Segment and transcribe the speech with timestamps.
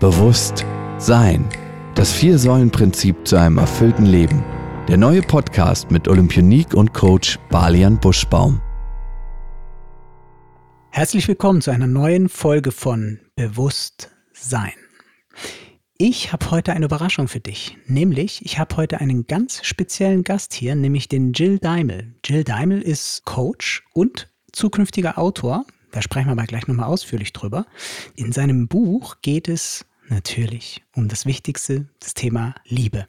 [0.00, 0.64] Bewusst
[0.96, 1.46] sein.
[1.94, 4.42] Das Vier-Säulen-Prinzip zu einem erfüllten Leben.
[4.88, 8.62] Der neue Podcast mit Olympionik und Coach Balian Buschbaum.
[10.88, 14.72] Herzlich willkommen zu einer neuen Folge von Bewusst sein.
[15.98, 17.76] Ich habe heute eine Überraschung für dich.
[17.84, 22.14] Nämlich, ich habe heute einen ganz speziellen Gast hier, nämlich den Jill Daimel.
[22.24, 25.66] Jill Daimel ist Coach und zukünftiger Autor.
[25.90, 27.66] Da sprechen wir aber gleich nochmal ausführlich drüber.
[28.16, 33.08] In seinem Buch geht es natürlich um das Wichtigste, das Thema Liebe.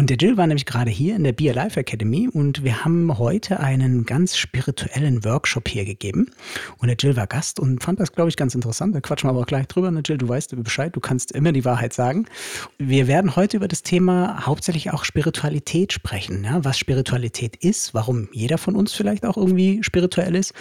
[0.00, 3.18] Und der Jill war nämlich gerade hier in der Be Alive Academy und wir haben
[3.18, 6.30] heute einen ganz spirituellen Workshop hier gegeben.
[6.78, 8.94] Und der Jill war Gast und fand das, glaube ich, ganz interessant.
[8.94, 9.90] Da quatschen wir aber auch gleich drüber.
[9.90, 12.24] Ne, Jill, du weißt Bescheid, du kannst immer die Wahrheit sagen.
[12.78, 16.44] Wir werden heute über das Thema hauptsächlich auch Spiritualität sprechen.
[16.44, 16.64] Ja?
[16.64, 20.54] Was Spiritualität ist, warum jeder von uns vielleicht auch irgendwie spirituell ist,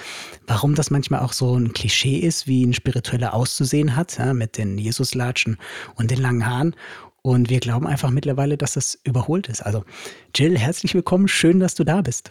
[0.48, 4.34] warum das manchmal auch so ein Klischee ist, wie ein Spiritueller auszusehen hat, ja?
[4.34, 5.56] mit den Jesuslatschen
[5.96, 6.76] und den langen Haaren.
[7.22, 9.62] Und wir glauben einfach mittlerweile, dass das überholt ist.
[9.62, 9.84] Also
[10.36, 11.28] Jill, herzlich willkommen.
[11.28, 12.30] Schön, dass du da bist.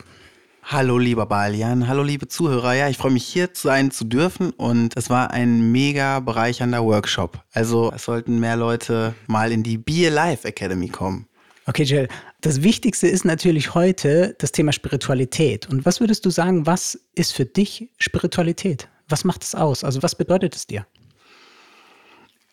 [0.71, 2.75] Hallo lieber Balian, hallo liebe Zuhörer.
[2.75, 7.43] Ja, ich freue mich hier sein zu dürfen und es war ein mega bereichernder Workshop.
[7.53, 11.27] Also es sollten mehr Leute mal in die Be Alive Academy kommen.
[11.67, 12.09] Okay, Jill,
[12.43, 15.69] das Wichtigste ist natürlich heute das Thema Spiritualität.
[15.69, 18.89] Und was würdest du sagen, was ist für dich Spiritualität?
[19.09, 19.85] Was macht es aus?
[19.85, 20.87] Also was bedeutet es dir?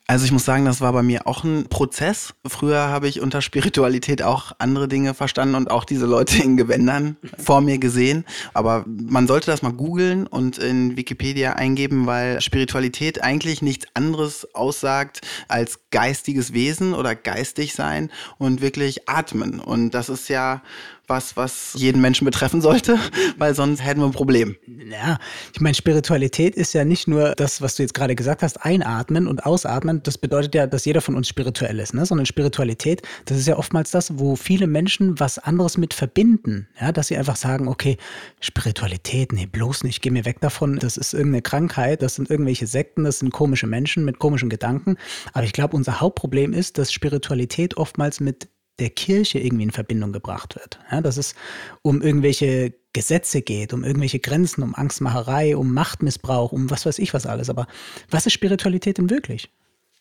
[0.07, 2.35] Also ich muss sagen, das war bei mir auch ein Prozess.
[2.45, 7.17] Früher habe ich unter Spiritualität auch andere Dinge verstanden und auch diese Leute in Gewändern
[7.39, 8.23] vor mir gesehen.
[8.53, 14.53] Aber man sollte das mal googeln und in Wikipedia eingeben, weil Spiritualität eigentlich nichts anderes
[14.53, 19.59] aussagt als geistiges Wesen oder geistig sein und wirklich atmen.
[19.59, 20.61] Und das ist ja
[21.07, 22.99] was, was jeden Menschen betreffen sollte,
[23.37, 24.55] weil sonst hätten wir ein Problem.
[24.67, 25.17] Ja,
[25.53, 29.27] ich meine, Spiritualität ist ja nicht nur das, was du jetzt gerade gesagt hast, einatmen
[29.27, 30.01] und ausatmen.
[30.03, 32.05] Das bedeutet ja, dass jeder von uns spirituell ist, ne?
[32.05, 36.67] sondern Spiritualität, das ist ja oftmals das, wo viele Menschen was anderes mit verbinden.
[36.79, 37.97] Ja, dass sie einfach sagen, okay,
[38.39, 40.77] Spiritualität, nee, bloß nicht, geh mir weg davon.
[40.79, 44.97] Das ist irgendeine Krankheit, das sind irgendwelche Sekten, das sind komische Menschen mit komischen Gedanken.
[45.33, 48.47] Aber ich glaube, unser Hauptproblem ist, dass Spiritualität oftmals mit
[48.79, 50.79] der Kirche irgendwie in Verbindung gebracht wird.
[50.91, 51.35] Ja, dass es
[51.81, 57.13] um irgendwelche Gesetze geht, um irgendwelche Grenzen, um Angstmacherei, um Machtmissbrauch, um was weiß ich
[57.13, 57.49] was alles.
[57.49, 57.67] Aber
[58.09, 59.49] was ist Spiritualität denn wirklich?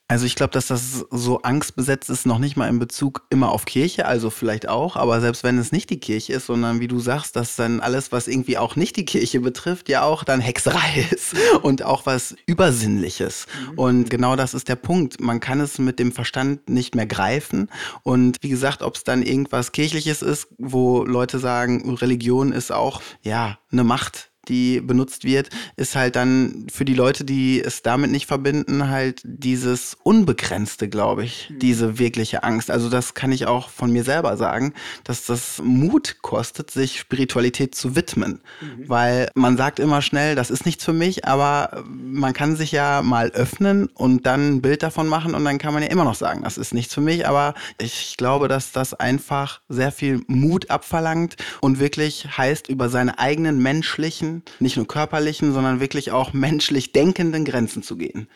[0.06, 3.64] Also ich glaube, dass das so angstbesetzt ist, noch nicht mal in Bezug immer auf
[3.64, 6.98] Kirche, also vielleicht auch, aber selbst wenn es nicht die Kirche ist, sondern wie du
[6.98, 11.08] sagst, dass dann alles, was irgendwie auch nicht die Kirche betrifft, ja auch dann Hexerei
[11.10, 13.46] ist und auch was Übersinnliches.
[13.70, 13.78] Mhm.
[13.78, 15.22] Und genau das ist der Punkt.
[15.22, 17.70] Man kann es mit dem Verstand nicht mehr greifen.
[18.02, 23.00] Und wie gesagt, ob es dann irgendwas Kirchliches ist, wo Leute sagen, Religion ist auch,
[23.22, 28.10] ja, eine Macht die benutzt wird, ist halt dann für die Leute, die es damit
[28.10, 31.58] nicht verbinden, halt dieses Unbegrenzte, glaube ich, mhm.
[31.58, 32.70] diese wirkliche Angst.
[32.70, 37.74] Also das kann ich auch von mir selber sagen, dass das Mut kostet, sich Spiritualität
[37.74, 38.40] zu widmen.
[38.60, 38.88] Mhm.
[38.88, 43.02] Weil man sagt immer schnell, das ist nichts für mich, aber man kann sich ja
[43.02, 46.14] mal öffnen und dann ein Bild davon machen und dann kann man ja immer noch
[46.14, 47.26] sagen, das ist nichts für mich.
[47.26, 53.18] Aber ich glaube, dass das einfach sehr viel Mut abverlangt und wirklich heißt, über seine
[53.18, 58.28] eigenen menschlichen nicht nur körperlichen, sondern wirklich auch menschlich denkenden Grenzen zu gehen.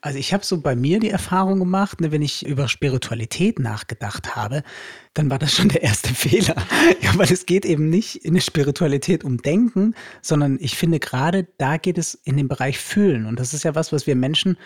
[0.00, 4.36] Also ich habe so bei mir die Erfahrung gemacht, ne, wenn ich über Spiritualität nachgedacht
[4.36, 4.62] habe,
[5.12, 6.54] dann war das schon der erste Fehler.
[7.00, 11.48] Ja, weil es geht eben nicht in der Spiritualität um Denken, sondern ich finde gerade
[11.58, 13.26] da geht es in den Bereich Fühlen.
[13.26, 14.56] Und das ist ja was, was wir Menschen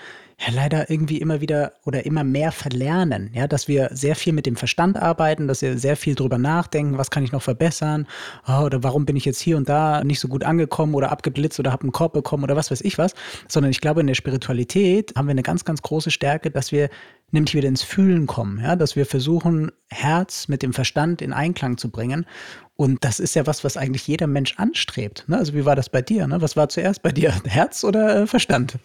[0.44, 3.30] ja leider irgendwie immer wieder oder immer mehr verlernen.
[3.34, 6.98] Ja, dass wir sehr viel mit dem Verstand arbeiten, dass wir sehr viel drüber nachdenken,
[6.98, 8.06] was kann ich noch verbessern
[8.48, 11.60] oh, oder warum bin ich jetzt hier und da nicht so gut angekommen oder abgeblitzt
[11.60, 13.14] oder habe einen Korb bekommen oder was weiß ich was.
[13.48, 16.88] Sondern ich glaube, in der Spiritualität haben wir eine ganz, ganz große Stärke, dass wir
[17.30, 21.78] nämlich wieder ins Fühlen kommen, ja, dass wir versuchen, Herz mit dem Verstand in Einklang
[21.78, 22.26] zu bringen.
[22.74, 25.24] Und das ist ja was, was eigentlich jeder Mensch anstrebt.
[25.28, 25.38] Ne?
[25.38, 26.26] Also wie war das bei dir?
[26.26, 26.40] Ne?
[26.40, 27.32] Was war zuerst bei dir?
[27.44, 28.78] Herz oder äh, Verstand?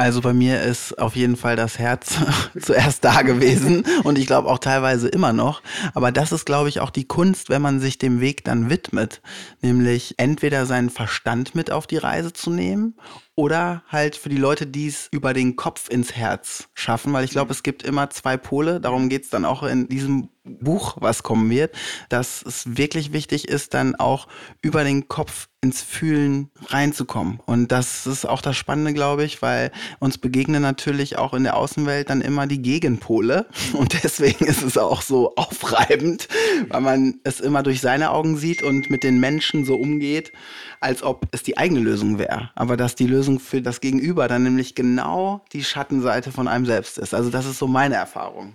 [0.00, 2.18] Also bei mir ist auf jeden Fall das Herz
[2.60, 5.60] zuerst da gewesen und ich glaube auch teilweise immer noch.
[5.92, 9.20] Aber das ist, glaube ich, auch die Kunst, wenn man sich dem Weg dann widmet.
[9.60, 12.94] Nämlich entweder seinen Verstand mit auf die Reise zu nehmen
[13.38, 17.30] oder halt für die Leute, die es über den Kopf ins Herz schaffen, weil ich
[17.30, 18.80] glaube, es gibt immer zwei Pole.
[18.80, 21.74] Darum geht es dann auch in diesem Buch, was kommen wird,
[22.08, 24.28] dass es wirklich wichtig ist, dann auch
[24.62, 27.40] über den Kopf ins Fühlen reinzukommen.
[27.44, 31.56] Und das ist auch das Spannende, glaube ich, weil uns begegnen natürlich auch in der
[31.56, 33.46] Außenwelt dann immer die Gegenpole.
[33.72, 36.28] Und deswegen ist es auch so aufreibend,
[36.68, 40.32] weil man es immer durch seine Augen sieht und mit den Menschen so umgeht,
[40.80, 42.50] als ob es die eigene Lösung wäre.
[42.54, 46.64] Aber dass die Lösung Lösung für das Gegenüber dann nämlich genau die Schattenseite von einem
[46.64, 47.14] selbst ist.
[47.14, 48.54] Also das ist so meine Erfahrung.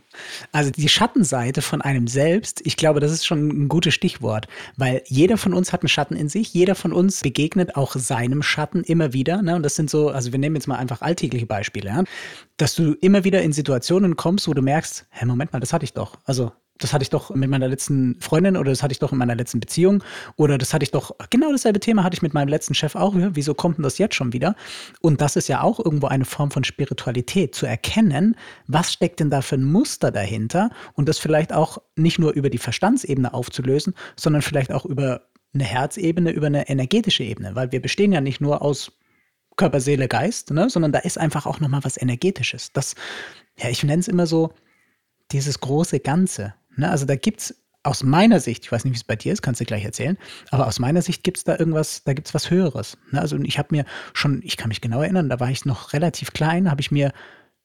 [0.52, 5.04] Also die Schattenseite von einem selbst, ich glaube, das ist schon ein gutes Stichwort, weil
[5.06, 8.84] jeder von uns hat einen Schatten in sich, jeder von uns begegnet auch seinem Schatten
[8.84, 9.42] immer wieder.
[9.42, 9.56] Ne?
[9.56, 12.04] Und das sind so, also wir nehmen jetzt mal einfach alltägliche Beispiele, ja?
[12.58, 15.86] dass du immer wieder in Situationen kommst, wo du merkst, hä, Moment mal, das hatte
[15.86, 16.18] ich doch.
[16.26, 16.52] Also
[16.84, 19.36] das hatte ich doch mit meiner letzten Freundin oder das hatte ich doch in meiner
[19.36, 20.04] letzten Beziehung
[20.36, 23.14] oder das hatte ich doch, genau dasselbe Thema hatte ich mit meinem letzten Chef auch.
[23.16, 24.56] Wieso kommt denn das jetzt schon wieder?
[25.02, 28.36] Und das ist ja auch irgendwo eine Form von Spiritualität, zu erkennen,
[28.68, 32.50] was steckt denn da für ein Muster dahinter und das vielleicht auch nicht nur über
[32.50, 35.22] die Verstandsebene aufzulösen, sondern vielleicht auch über
[35.54, 38.92] eine Herzebene, über eine energetische Ebene, weil wir bestehen ja nicht nur aus
[39.56, 42.72] Körper, Seele, Geist, ne, sondern da ist einfach auch nochmal was Energetisches.
[42.74, 42.96] Das,
[43.58, 44.54] ja, ich nenne es immer so,
[45.32, 46.54] dieses große Ganze.
[46.76, 46.90] Ne?
[46.90, 49.42] Also da gibt es aus meiner Sicht, ich weiß nicht, wie es bei dir ist,
[49.42, 50.18] kannst du gleich erzählen,
[50.52, 52.98] aber aus meiner Sicht gibt es da irgendwas, da gibt es was Höheres.
[53.12, 53.20] Ne?
[53.20, 56.32] Also ich habe mir schon, ich kann mich genau erinnern, da war ich noch relativ
[56.32, 57.12] klein, habe ich mir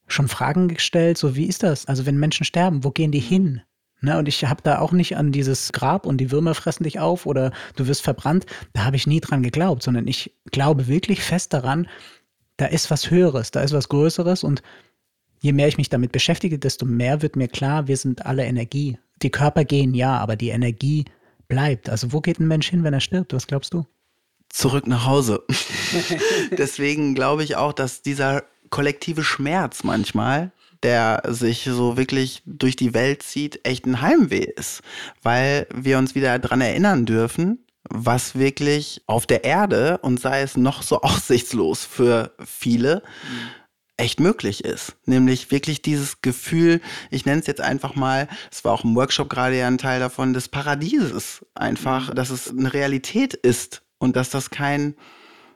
[0.09, 1.87] schon Fragen gestellt, so wie ist das?
[1.87, 3.63] Also wenn Menschen sterben, wo gehen die hin?
[4.01, 4.19] Ne?
[4.19, 7.27] Und ich habe da auch nicht an dieses Grab und die Würmer fressen dich auf
[7.27, 11.53] oder du wirst verbrannt, da habe ich nie dran geglaubt, sondern ich glaube wirklich fest
[11.53, 11.89] daran,
[12.57, 14.63] da ist was Höheres, da ist was Größeres und
[15.40, 18.99] je mehr ich mich damit beschäftige, desto mehr wird mir klar, wir sind alle Energie.
[19.23, 21.05] Die Körper gehen ja, aber die Energie
[21.49, 21.88] bleibt.
[21.88, 23.32] Also wo geht ein Mensch hin, wenn er stirbt?
[23.32, 23.87] Was glaubst du?
[24.49, 25.44] Zurück nach Hause.
[26.58, 30.52] Deswegen glaube ich auch, dass dieser kollektive Schmerz manchmal,
[30.82, 34.82] der sich so wirklich durch die Welt zieht, echt ein Heimweh ist,
[35.23, 40.56] weil wir uns wieder daran erinnern dürfen, was wirklich auf der Erde und sei es
[40.56, 43.58] noch so aussichtslos für viele, mhm
[43.99, 44.97] echt möglich ist.
[45.05, 46.81] Nämlich wirklich dieses Gefühl,
[47.11, 50.00] ich nenne es jetzt einfach mal, es war auch im Workshop gerade ja ein Teil
[50.00, 52.15] davon, des Paradieses einfach, mhm.
[52.15, 54.95] dass es eine Realität ist und dass das kein,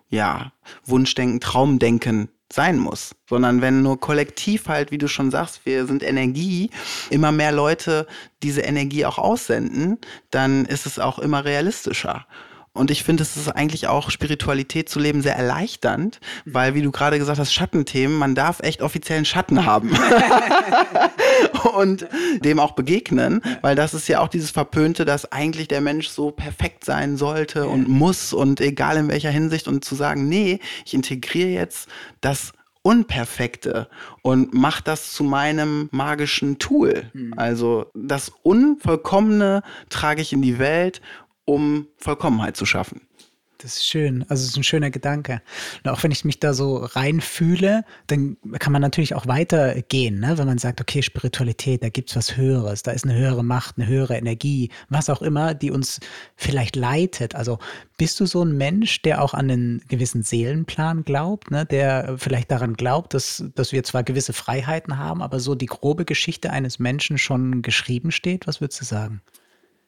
[0.09, 0.53] ja,
[0.85, 6.03] Wunschdenken, Traumdenken sein muss, sondern wenn nur kollektiv halt, wie du schon sagst, wir sind
[6.03, 6.71] Energie,
[7.09, 8.07] immer mehr Leute
[8.43, 9.99] diese Energie auch aussenden,
[10.31, 12.27] dann ist es auch immer realistischer.
[12.75, 16.91] Und ich finde, es ist eigentlich auch Spiritualität zu leben sehr erleichternd, weil, wie du
[16.91, 19.91] gerade gesagt hast, Schattenthemen, man darf echt offiziellen Schatten haben
[21.75, 22.07] und
[22.43, 26.31] dem auch begegnen, weil das ist ja auch dieses Verpönte, dass eigentlich der Mensch so
[26.31, 30.95] perfekt sein sollte und muss und egal in welcher Hinsicht und zu sagen, nee, ich
[30.95, 31.91] integriere jetzt
[32.23, 32.53] das
[32.85, 33.89] Unperfekte
[34.23, 37.11] und mach das zu meinem magischen Tool.
[37.13, 37.35] Mhm.
[37.37, 41.01] Also das Unvollkommene trage ich in die Welt
[41.45, 43.03] um Vollkommenheit zu schaffen.
[43.63, 44.25] Das ist schön.
[44.29, 45.41] Also es ist ein schöner Gedanke.
[45.85, 50.37] Und auch wenn ich mich da so reinfühle, dann kann man natürlich auch weitergehen, ne?
[50.37, 53.79] wenn man sagt, okay, Spiritualität, da gibt es was Höheres, da ist eine höhere Macht,
[53.79, 56.01] eine höhere Energie, was auch immer, die uns
[56.35, 57.37] vielleicht leitet.
[57.37, 57.61] Also
[57.99, 61.65] bist du so ein Mensch, der auch an einen gewissen Seelenplan glaubt, ne?
[61.65, 66.05] der vielleicht daran glaubt, dass, dass wir zwar gewisse Freiheiten haben, aber so die grobe
[66.05, 68.49] Geschichte eines Menschen schon geschrieben steht?
[68.49, 69.23] Was würdest du sagen?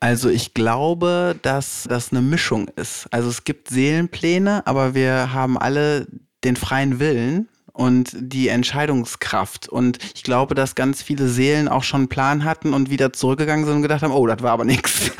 [0.04, 3.06] Also ich glaube, dass das eine Mischung ist.
[3.10, 6.06] Also es gibt Seelenpläne, aber wir haben alle
[6.44, 9.66] den freien Willen und die Entscheidungskraft.
[9.66, 13.64] Und ich glaube, dass ganz viele Seelen auch schon einen Plan hatten und wieder zurückgegangen
[13.64, 15.10] sind und gedacht haben, oh, das war aber nichts.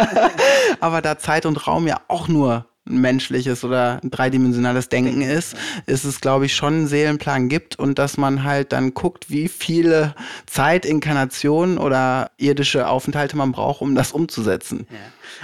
[0.80, 5.56] aber da Zeit und Raum ja auch nur menschliches oder dreidimensionales Denken ist,
[5.86, 9.48] ist es, glaube ich, schon einen Seelenplan gibt und dass man halt dann guckt, wie
[9.48, 10.14] viele
[10.46, 14.86] Zeit, Inkarnationen oder irdische Aufenthalte man braucht, um das umzusetzen.
[14.90, 14.98] Ja.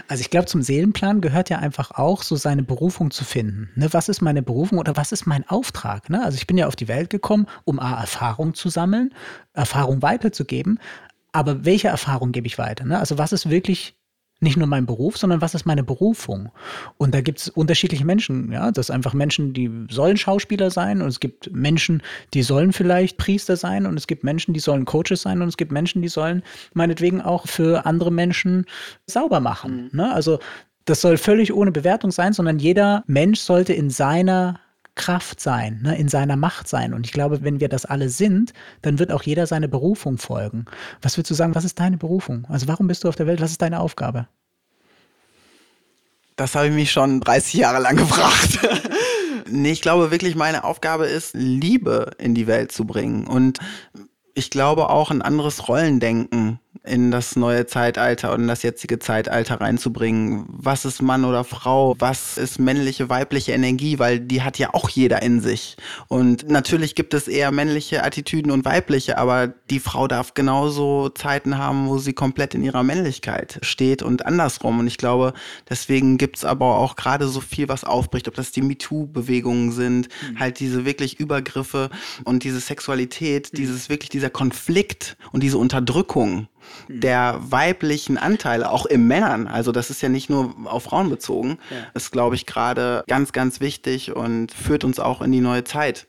[0.09, 3.71] Also ich glaube, zum Seelenplan gehört ja einfach auch so seine Berufung zu finden.
[3.75, 6.09] Ne, was ist meine Berufung oder was ist mein Auftrag?
[6.11, 6.23] Ne?
[6.23, 9.13] Also ich bin ja auf die Welt gekommen, um A, Erfahrung zu sammeln,
[9.53, 10.79] Erfahrung weiterzugeben.
[11.33, 12.85] Aber welche Erfahrung gebe ich weiter?
[12.85, 12.99] Ne?
[12.99, 13.97] Also was ist wirklich
[14.43, 16.51] nicht nur mein Beruf, sondern was ist meine Berufung?
[16.99, 18.53] Und da gibt es unterschiedliche Menschen.
[18.53, 22.03] Ja, das sind einfach Menschen, die sollen Schauspieler sein und es gibt Menschen,
[22.35, 25.57] die sollen vielleicht Priester sein und es gibt Menschen, die sollen Coaches sein und es
[25.57, 26.43] gibt Menschen, die sollen
[26.75, 28.67] meinetwegen auch für andere Menschen
[29.07, 29.91] sauber machen.
[29.93, 29.99] Mhm.
[29.99, 30.13] Ne?
[30.13, 30.39] Also
[30.85, 34.59] das soll völlig ohne Bewertung sein, sondern jeder Mensch sollte in seiner
[34.95, 36.93] Kraft sein, ne, in seiner Macht sein.
[36.93, 40.67] Und ich glaube, wenn wir das alle sind, dann wird auch jeder seine Berufung folgen.
[41.01, 42.47] Was würdest du sagen, was ist deine Berufung?
[42.49, 43.41] Also warum bist du auf der Welt?
[43.41, 44.29] Was ist deine Aufgabe?
[46.37, 48.59] Das habe ich mich schon 30 Jahre lang gefragt.
[49.49, 53.27] nee, ich glaube wirklich, meine Aufgabe ist, Liebe in die Welt zu bringen.
[53.27, 53.61] Und
[54.35, 59.61] ich glaube auch ein anderes Rollendenken in das neue Zeitalter und in das jetzige Zeitalter
[59.61, 60.47] reinzubringen.
[60.49, 61.95] Was ist Mann oder Frau?
[61.99, 63.99] Was ist männliche, weibliche Energie?
[64.01, 65.77] Weil die hat ja auch jeder in sich.
[66.09, 71.57] Und natürlich gibt es eher männliche Attitüden und weibliche, aber die Frau darf genauso Zeiten
[71.57, 74.81] haben, wo sie komplett in ihrer Männlichkeit steht und andersrum.
[74.81, 75.35] Und ich glaube,
[75.71, 80.09] deswegen gibt es aber auch gerade so viel, was aufbricht, ob das die MeToo-Bewegungen sind,
[80.09, 80.41] mhm.
[80.41, 81.91] halt diese wirklich Übergriffe
[82.25, 83.57] und diese Sexualität, mhm.
[83.57, 86.49] dieses wirklich dieser Konflikt und diese Unterdrückung.
[86.89, 91.59] Der weiblichen Anteile, auch im Männern, also das ist ja nicht nur auf Frauen bezogen,
[91.71, 91.77] ja.
[91.95, 96.07] ist, glaube ich, gerade ganz, ganz wichtig und führt uns auch in die neue Zeit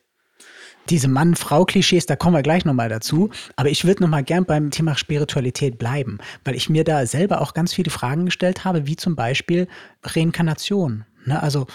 [0.90, 3.30] diese Mann-Frau-Klischees, da kommen wir gleich nochmal dazu.
[3.56, 7.54] Aber ich würde nochmal gern beim Thema Spiritualität bleiben, weil ich mir da selber auch
[7.54, 9.68] ganz viele Fragen gestellt habe, wie zum Beispiel
[10.04, 11.06] Reinkarnation.
[11.26, 11.42] Ne?
[11.42, 11.68] Also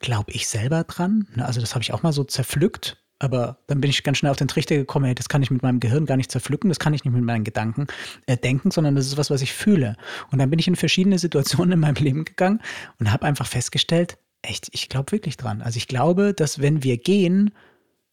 [0.00, 1.28] glaube ich selber dran?
[1.34, 1.46] Ne?
[1.46, 2.96] Also das habe ich auch mal so zerpflückt.
[3.24, 5.62] Aber dann bin ich ganz schnell auf den Trichter gekommen, hey, das kann ich mit
[5.62, 7.86] meinem Gehirn gar nicht zerpflücken, das kann ich nicht mit meinen Gedanken
[8.26, 9.96] äh, denken, sondern das ist was, was ich fühle.
[10.30, 12.60] Und dann bin ich in verschiedene Situationen in meinem Leben gegangen
[13.00, 15.62] und habe einfach festgestellt, echt, ich glaube wirklich dran.
[15.62, 17.50] Also ich glaube, dass wenn wir gehen,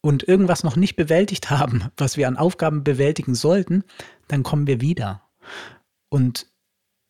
[0.04, 3.84] und irgendwas noch nicht bewältigt haben, was wir an Aufgaben bewältigen sollten,
[4.26, 5.22] dann kommen wir wieder.
[6.08, 6.48] Und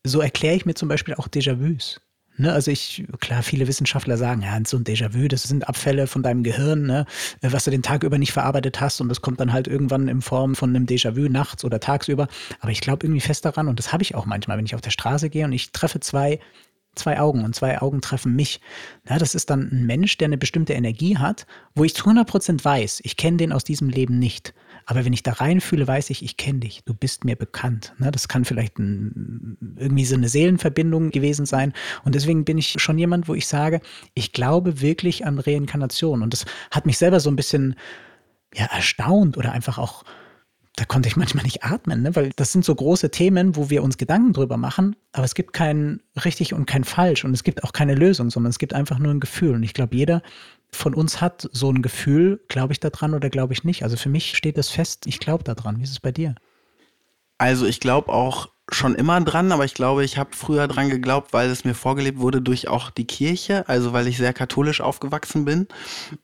[0.05, 2.01] so erkläre ich mir zum Beispiel auch Déjà-vus.
[2.39, 6.23] Ne, also ich, klar, viele Wissenschaftler sagen, ja, so ein Déjà-vu, das sind Abfälle von
[6.23, 7.05] deinem Gehirn, ne,
[7.43, 10.23] was du den Tag über nicht verarbeitet hast und das kommt dann halt irgendwann in
[10.23, 12.29] Form von einem Déjà-vu nachts oder tagsüber.
[12.61, 14.81] Aber ich glaube irgendwie fest daran und das habe ich auch manchmal, wenn ich auf
[14.81, 16.41] der Straße gehe und ich treffe zwei
[16.95, 18.61] zwei Augen und zwei Augen treffen mich.
[19.09, 22.65] Ja, das ist dann ein Mensch, der eine bestimmte Energie hat, wo ich zu 100%
[22.65, 24.55] weiß, ich kenne den aus diesem Leben nicht.
[24.85, 27.95] Aber wenn ich da reinfühle, weiß ich, ich kenne dich, du bist mir bekannt.
[27.99, 31.73] Ne, das kann vielleicht ein, irgendwie so eine Seelenverbindung gewesen sein.
[32.05, 33.81] Und deswegen bin ich schon jemand, wo ich sage,
[34.15, 36.23] ich glaube wirklich an Reinkarnation.
[36.23, 37.77] Und das hat mich selber so ein bisschen
[38.55, 40.05] ja, erstaunt oder einfach auch
[40.77, 42.17] da konnte ich manchmal nicht atmen, ne?
[42.17, 45.53] weil das sind so große Themen, wo wir uns Gedanken drüber machen, aber es gibt
[45.53, 48.99] kein richtig und kein falsch und es gibt auch keine Lösung, sondern es gibt einfach
[48.99, 49.55] nur ein Gefühl.
[49.55, 50.23] Und ich glaube, jeder
[50.73, 53.83] von uns hat so ein Gefühl, glaube ich daran oder glaube ich nicht.
[53.83, 55.79] Also für mich steht das fest, ich glaube daran.
[55.79, 56.35] Wie ist es bei dir?
[57.37, 61.35] Also ich glaube auch schon immer dran, aber ich glaube, ich habe früher dran geglaubt,
[61.35, 65.45] weil es mir vorgelebt wurde durch auch die Kirche, also weil ich sehr katholisch aufgewachsen
[65.45, 65.69] bin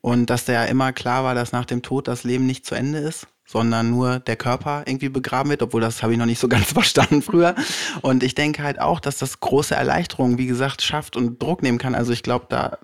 [0.01, 2.73] und dass da ja immer klar war, dass nach dem Tod das Leben nicht zu
[2.73, 6.39] Ende ist sondern nur der Körper irgendwie begraben wird, obwohl das habe ich noch nicht
[6.39, 7.55] so ganz verstanden früher.
[8.01, 11.79] Und ich denke halt auch, dass das große Erleichterungen, wie gesagt, schafft und Druck nehmen
[11.79, 11.95] kann.
[11.95, 12.77] Also ich glaube, da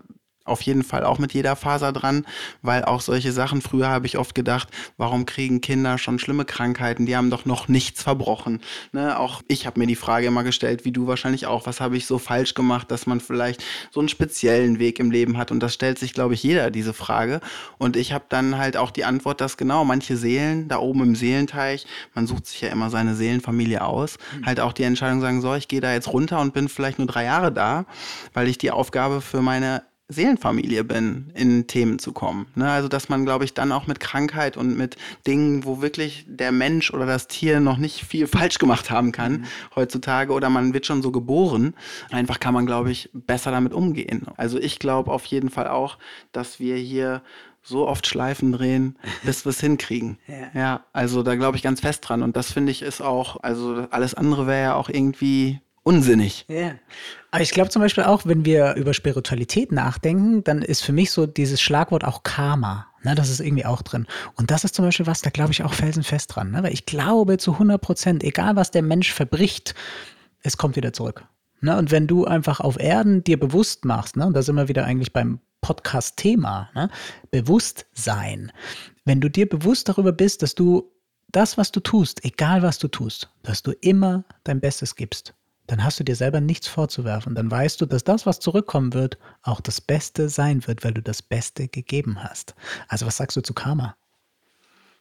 [0.45, 2.25] auf jeden Fall auch mit jeder Faser dran,
[2.61, 7.05] weil auch solche Sachen, früher habe ich oft gedacht, warum kriegen Kinder schon schlimme Krankheiten,
[7.05, 8.61] die haben doch noch nichts verbrochen.
[8.91, 9.19] Ne?
[9.19, 12.05] Auch ich habe mir die Frage immer gestellt, wie du wahrscheinlich auch, was habe ich
[12.05, 15.73] so falsch gemacht, dass man vielleicht so einen speziellen Weg im Leben hat und das
[15.73, 17.41] stellt sich, glaube ich, jeder diese Frage
[17.79, 21.15] und ich habe dann halt auch die Antwort, dass genau manche Seelen da oben im
[21.15, 24.45] Seelenteich, man sucht sich ja immer seine Seelenfamilie aus, mhm.
[24.45, 27.07] halt auch die Entscheidung sagen, so, ich gehe da jetzt runter und bin vielleicht nur
[27.07, 27.85] drei Jahre da,
[28.33, 32.45] weil ich die Aufgabe für meine Seelenfamilie bin, in Themen zu kommen.
[32.55, 32.69] Ne?
[32.69, 36.51] Also, dass man, glaube ich, dann auch mit Krankheit und mit Dingen, wo wirklich der
[36.51, 39.45] Mensch oder das Tier noch nicht viel falsch gemacht haben kann mhm.
[39.75, 41.73] heutzutage oder man wird schon so geboren,
[42.11, 44.27] einfach kann man, glaube ich, besser damit umgehen.
[44.37, 45.97] Also, ich glaube auf jeden Fall auch,
[46.31, 47.23] dass wir hier
[47.65, 50.19] so oft Schleifen drehen, bis wir es hinkriegen.
[50.27, 50.51] Ja.
[50.53, 52.21] ja, also da glaube ich ganz fest dran.
[52.21, 56.45] Und das finde ich ist auch, also alles andere wäre ja auch irgendwie unsinnig.
[56.49, 56.73] Ja.
[57.31, 61.11] Aber ich glaube zum Beispiel auch, wenn wir über Spiritualität nachdenken, dann ist für mich
[61.11, 62.87] so dieses Schlagwort auch Karma.
[63.03, 64.07] Ne, das ist irgendwie auch drin.
[64.35, 66.51] Und das ist zum Beispiel was, da glaube ich auch felsenfest dran.
[66.51, 66.63] Ne?
[66.63, 69.75] Weil ich glaube zu 100 Prozent, egal was der Mensch verbricht,
[70.41, 71.23] es kommt wieder zurück.
[71.61, 71.77] Ne?
[71.77, 74.25] Und wenn du einfach auf Erden dir bewusst machst, ne?
[74.25, 76.89] und da sind wir wieder eigentlich beim Podcast-Thema, ne?
[77.31, 78.51] Bewusstsein.
[79.03, 80.91] Wenn du dir bewusst darüber bist, dass du
[81.31, 85.33] das, was du tust, egal was du tust, dass du immer dein Bestes gibst
[85.67, 87.35] dann hast du dir selber nichts vorzuwerfen.
[87.35, 91.01] Dann weißt du, dass das, was zurückkommen wird, auch das Beste sein wird, weil du
[91.01, 92.55] das Beste gegeben hast.
[92.87, 93.95] Also was sagst du zu Karma?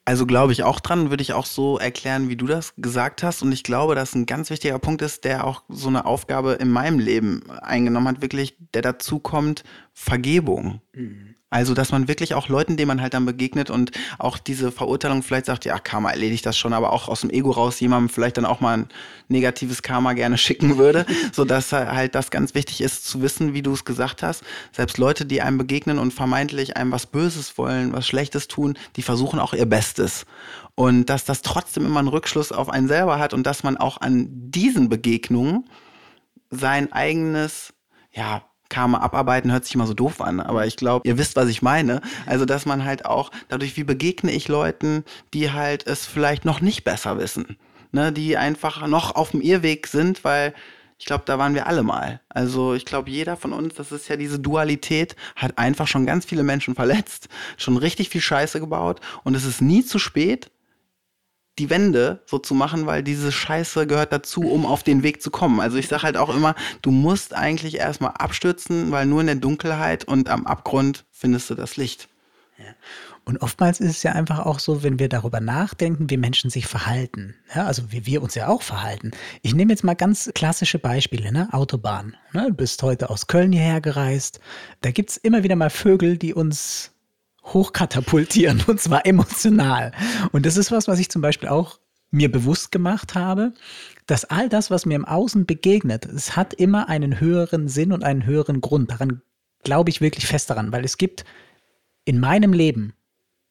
[0.06, 3.42] Also glaube ich auch dran, würde ich auch so erklären, wie du das gesagt hast.
[3.42, 6.71] Und ich glaube, dass ein ganz wichtiger Punkt ist, der auch so eine Aufgabe in
[6.71, 10.83] meinem Leben eingenommen hat, wirklich, der dazu kommt, Vergebung.
[10.92, 11.37] Mhm.
[11.55, 15.23] Also, dass man wirklich auch Leuten, denen man halt dann begegnet und auch diese Verurteilung
[15.23, 18.39] vielleicht sagt, ja, Karma erledigt das schon, aber auch aus dem Ego raus jemandem vielleicht
[18.39, 18.89] dann auch mal ein
[19.29, 23.63] negatives Karma gerne schicken würde, so dass halt das ganz wichtig ist zu wissen, wie
[23.63, 24.43] du es gesagt hast.
[24.73, 29.03] Selbst Leute, die einem begegnen und vermeintlich einem was Böses wollen, was Schlechtes tun, die
[29.03, 30.27] versuchen auch ihr Bestes.
[30.75, 34.01] Und dass das trotzdem immer einen Rückschluss auf einen selber hat und dass man auch
[34.01, 35.71] an diesen Begegnungen
[36.51, 37.73] sein eigenes,
[38.11, 38.43] ja,
[38.75, 41.62] Karma abarbeiten hört sich immer so doof an, aber ich glaube, ihr wisst, was ich
[41.62, 42.00] meine.
[42.26, 46.61] Also, dass man halt auch dadurch, wie begegne ich Leuten, die halt es vielleicht noch
[46.61, 47.57] nicht besser wissen.
[47.93, 50.52] ne, die einfach noch auf dem Irrweg sind, weil
[50.99, 52.21] ich glaube, da waren wir alle mal.
[52.28, 56.25] Also ich glaube, jeder von uns, das ist ja diese Dualität, hat einfach schon ganz
[56.25, 60.50] viele Menschen verletzt, schon richtig viel Scheiße gebaut und es ist nie zu spät,
[61.59, 65.31] die Wende so zu machen, weil diese Scheiße gehört dazu, um auf den Weg zu
[65.31, 65.61] kommen.
[65.61, 69.37] Also ich sage halt auch immer, du musst eigentlich erstmal abstürzen, weil nur in der
[69.37, 72.09] Dunkelheit und am Abgrund findest du das Licht.
[72.59, 72.75] Ja.
[73.25, 76.67] Und oftmals ist es ja einfach auch so, wenn wir darüber nachdenken, wie Menschen sich
[76.67, 77.35] verhalten.
[77.55, 79.13] Ja, also wie wir uns ja auch verhalten.
[79.41, 81.49] Ich nehme jetzt mal ganz klassische Beispiele, ne?
[81.53, 82.17] Autobahn.
[82.33, 82.47] Ne?
[82.49, 84.41] Du bist heute aus Köln hierher gereist.
[84.83, 86.94] Da gibt es immer wieder mal Vögel, die uns
[87.45, 89.93] hochkatapultieren und zwar emotional.
[90.33, 91.79] Und das ist was, was ich zum Beispiel auch
[92.11, 93.53] mir bewusst gemacht habe,
[94.07, 98.05] dass all das, was mir im Außen begegnet, es hat immer einen höheren Sinn und
[98.05, 98.91] einen höheren Grund.
[98.91, 99.21] Daran
[99.65, 101.25] glaube ich wirklich fest daran, weil es gibt
[102.05, 102.95] in meinem Leben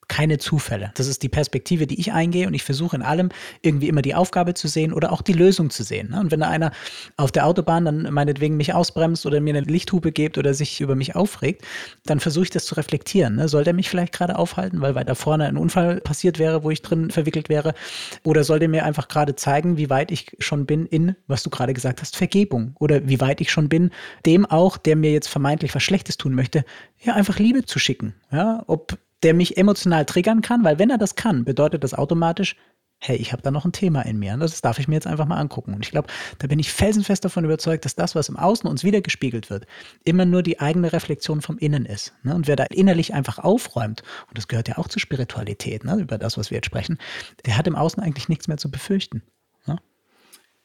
[0.08, 0.92] keine Zufälle.
[0.94, 3.30] Das ist die Perspektive, die ich eingehe und ich versuche in allem
[3.62, 6.10] irgendwie immer die Aufgabe zu sehen oder auch die Lösung zu sehen.
[6.10, 6.20] Ne?
[6.20, 6.72] Und wenn da einer
[7.16, 10.94] auf der Autobahn dann meinetwegen mich ausbremst oder mir eine Lichthupe gibt oder sich über
[10.94, 11.62] mich aufregt,
[12.06, 13.36] dann versuche ich das zu reflektieren.
[13.36, 13.48] Ne?
[13.48, 16.82] Soll der mich vielleicht gerade aufhalten, weil weiter vorne ein Unfall passiert wäre, wo ich
[16.82, 17.74] drin verwickelt wäre?
[18.22, 21.50] Oder soll der mir einfach gerade zeigen, wie weit ich schon bin in, was du
[21.50, 22.76] gerade gesagt hast, Vergebung?
[22.78, 23.90] Oder wie weit ich schon bin,
[24.26, 26.64] dem auch, der mir jetzt vermeintlich was Schlechtes tun möchte,
[27.02, 28.14] ja, einfach Liebe zu schicken.
[28.32, 32.56] Ja, ob der mich emotional triggern kann, weil wenn er das kann, bedeutet das automatisch,
[33.00, 34.32] hey, ich habe da noch ein Thema in mir.
[34.32, 35.74] Und das darf ich mir jetzt einfach mal angucken.
[35.74, 38.82] Und ich glaube, da bin ich felsenfest davon überzeugt, dass das, was im Außen uns
[38.82, 39.66] wiedergespiegelt wird,
[40.04, 42.14] immer nur die eigene Reflexion vom Innen ist.
[42.22, 42.34] Ne?
[42.34, 45.96] Und wer da innerlich einfach aufräumt, und das gehört ja auch zur Spiritualität, ne?
[45.96, 46.98] über das, was wir jetzt sprechen,
[47.44, 49.22] der hat im Außen eigentlich nichts mehr zu befürchten.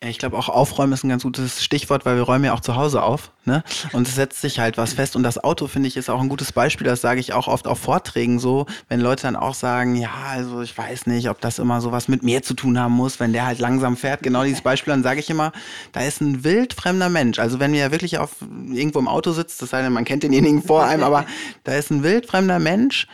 [0.02, 2.78] Ich glaube auch aufräumen ist ein ganz gutes Stichwort, weil wir räumen ja auch zu
[2.78, 3.66] Hause auf, ne?
[3.92, 5.18] Und es setzt sich halt was fest.
[5.18, 6.88] Und das Auto finde ich ist auch ein gutes Beispiel.
[6.88, 10.62] Das sage ich auch oft auf Vorträgen so, wenn Leute dann auch sagen, ja, also
[10.62, 13.34] ich weiß nicht, ob das immer so was mit mir zu tun haben muss, wenn
[13.34, 14.24] der halt langsam fährt.
[14.24, 15.52] Genau dieses Beispiel, dann sage ich immer,
[15.92, 17.38] da ist ein wildfremder Mensch.
[17.38, 18.38] Also wenn ihr wirklich auf
[18.72, 21.26] irgendwo im Auto sitzt, das sei denn, man kennt denjenigen vor einem, aber
[21.66, 23.06] da ist ein wildfremder Mensch,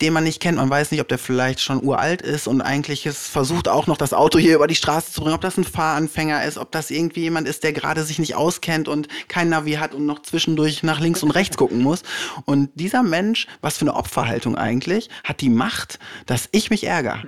[0.00, 0.58] den man nicht kennt.
[0.58, 3.96] Man weiß nicht, ob der vielleicht schon uralt ist und eigentlich ist, versucht auch noch
[3.96, 6.90] das Auto hier über die Straße zu bringen, ob das ein Fahranfänger ist, ob das
[6.90, 10.82] irgendwie jemand ist, der gerade sich nicht auskennt und kein Navi hat und noch zwischendurch
[10.82, 12.02] nach links und rechts gucken muss.
[12.44, 17.22] Und dieser Mensch, was für eine Opferhaltung eigentlich, hat die Macht, dass ich mich ärgere.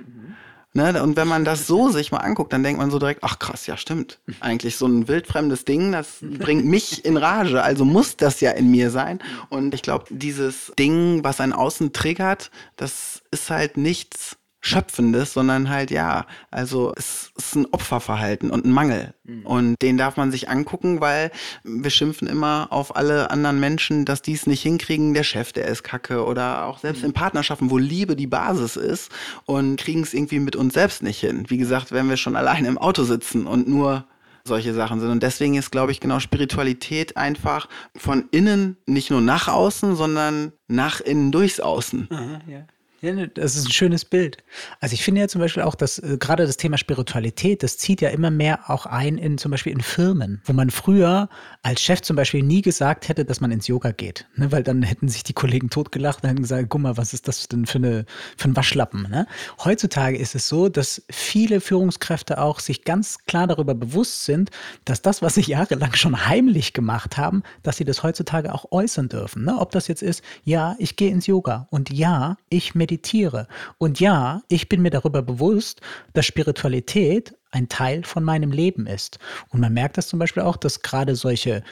[0.77, 1.01] Ne?
[1.01, 3.65] Und wenn man das so sich mal anguckt, dann denkt man so direkt, ach krass,
[3.65, 4.19] ja stimmt.
[4.41, 7.63] Eigentlich so ein wildfremdes Ding, das bringt mich in Rage.
[7.63, 9.17] Also muss das ja in mir sein.
[9.49, 15.69] Und ich glaube, dieses Ding, was ein Außen triggert, das ist halt nichts Schöpfendes, sondern
[15.69, 19.13] halt, ja, also es ist ein Opferverhalten und ein Mangel.
[19.23, 19.45] Mhm.
[19.45, 21.31] Und den darf man sich angucken, weil
[21.63, 25.13] wir schimpfen immer auf alle anderen Menschen, dass die es nicht hinkriegen.
[25.13, 26.25] Der Chef, der ist kacke.
[26.25, 27.07] Oder auch selbst mhm.
[27.07, 29.11] in Partnerschaften, wo Liebe die Basis ist
[29.45, 31.45] und kriegen es irgendwie mit uns selbst nicht hin.
[31.49, 34.05] Wie gesagt, wenn wir schon alleine im Auto sitzen und nur
[34.47, 35.09] solche Sachen sind.
[35.09, 40.53] Und deswegen ist, glaube ich, genau Spiritualität einfach von innen nicht nur nach außen, sondern
[40.67, 42.07] nach innen durchs Außen.
[42.09, 42.65] Aha, ja.
[43.01, 44.37] Ne, das ist ein schönes Bild.
[44.79, 48.01] Also ich finde ja zum Beispiel auch, dass äh, gerade das Thema Spiritualität, das zieht
[48.01, 51.29] ja immer mehr auch ein in zum Beispiel in Firmen, wo man früher
[51.61, 54.25] als Chef zum Beispiel nie gesagt hätte, dass man ins Yoga geht.
[54.35, 54.51] Ne?
[54.51, 57.47] Weil dann hätten sich die Kollegen totgelacht und hätten gesagt, guck mal, was ist das
[57.47, 58.05] denn für, eine,
[58.35, 59.03] für ein Waschlappen.
[59.03, 59.27] Ne?
[59.63, 64.49] Heutzutage ist es so, dass viele Führungskräfte auch sich ganz klar darüber bewusst sind,
[64.85, 69.07] dass das, was sie jahrelang schon heimlich gemacht haben, dass sie das heutzutage auch äußern
[69.07, 69.45] dürfen.
[69.45, 69.55] Ne?
[69.59, 73.47] Ob das jetzt ist, ja, ich gehe ins Yoga und ja, ich meditiere meditiere.
[73.77, 75.81] Und ja, ich bin mir darüber bewusst,
[76.13, 79.19] dass Spiritualität ein Teil von meinem Leben ist.
[79.49, 81.63] Und man merkt das zum Beispiel auch, dass gerade solche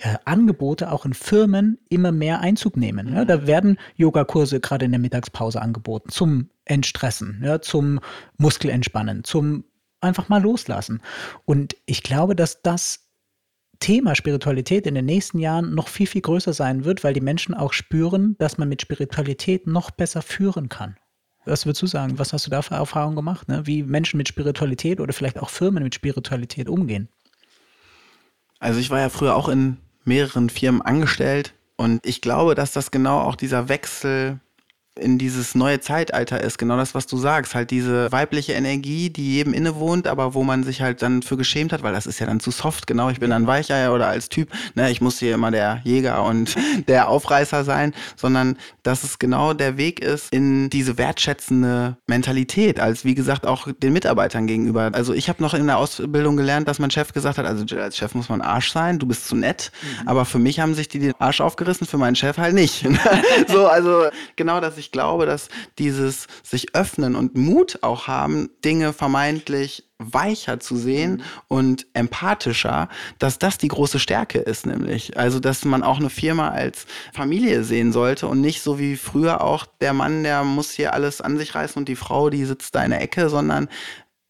[0.00, 3.14] ja, Angebote auch in Firmen immer mehr Einzug nehmen.
[3.14, 8.00] Ja, da werden Yogakurse gerade in der Mittagspause angeboten zum Entstressen, ja, zum
[8.36, 9.64] Muskelentspannen, zum
[10.00, 11.00] einfach mal loslassen.
[11.46, 13.07] Und ich glaube, dass das
[13.80, 17.54] Thema Spiritualität in den nächsten Jahren noch viel, viel größer sein wird, weil die Menschen
[17.54, 20.96] auch spüren, dass man mit Spiritualität noch besser führen kann.
[21.44, 22.18] Was würdest du sagen?
[22.18, 23.48] Was hast du da für Erfahrungen gemacht?
[23.48, 23.66] Ne?
[23.66, 27.08] Wie Menschen mit Spiritualität oder vielleicht auch Firmen mit Spiritualität umgehen?
[28.58, 32.90] Also ich war ja früher auch in mehreren Firmen angestellt und ich glaube, dass das
[32.90, 34.40] genau auch dieser Wechsel
[34.98, 36.58] in dieses neue Zeitalter ist.
[36.58, 37.54] Genau das, was du sagst.
[37.54, 41.72] Halt diese weibliche Energie, die jedem innewohnt, aber wo man sich halt dann für geschämt
[41.72, 42.86] hat, weil das ist ja dann zu soft.
[42.86, 46.24] Genau, ich bin dann Weicheier oder als Typ, ne, ich muss hier immer der Jäger
[46.24, 46.56] und
[46.88, 53.04] der Aufreißer sein, sondern dass es genau der Weg ist in diese wertschätzende Mentalität, als
[53.04, 54.90] wie gesagt auch den Mitarbeitern gegenüber.
[54.92, 57.96] Also ich habe noch in der Ausbildung gelernt, dass mein Chef gesagt hat, also als
[57.96, 60.08] Chef muss man Arsch sein, du bist zu nett, mhm.
[60.08, 62.86] aber für mich haben sich die den Arsch aufgerissen, für meinen Chef halt nicht.
[63.48, 64.06] so, also
[64.36, 69.84] genau, dass ich ich glaube, dass dieses sich öffnen und Mut auch haben, Dinge vermeintlich
[69.98, 71.22] weicher zu sehen mhm.
[71.48, 75.18] und empathischer, dass das die große Stärke ist, nämlich.
[75.18, 79.42] Also, dass man auch eine Firma als Familie sehen sollte und nicht so wie früher
[79.42, 82.74] auch der Mann, der muss hier alles an sich reißen und die Frau, die sitzt
[82.74, 83.68] da in der Ecke, sondern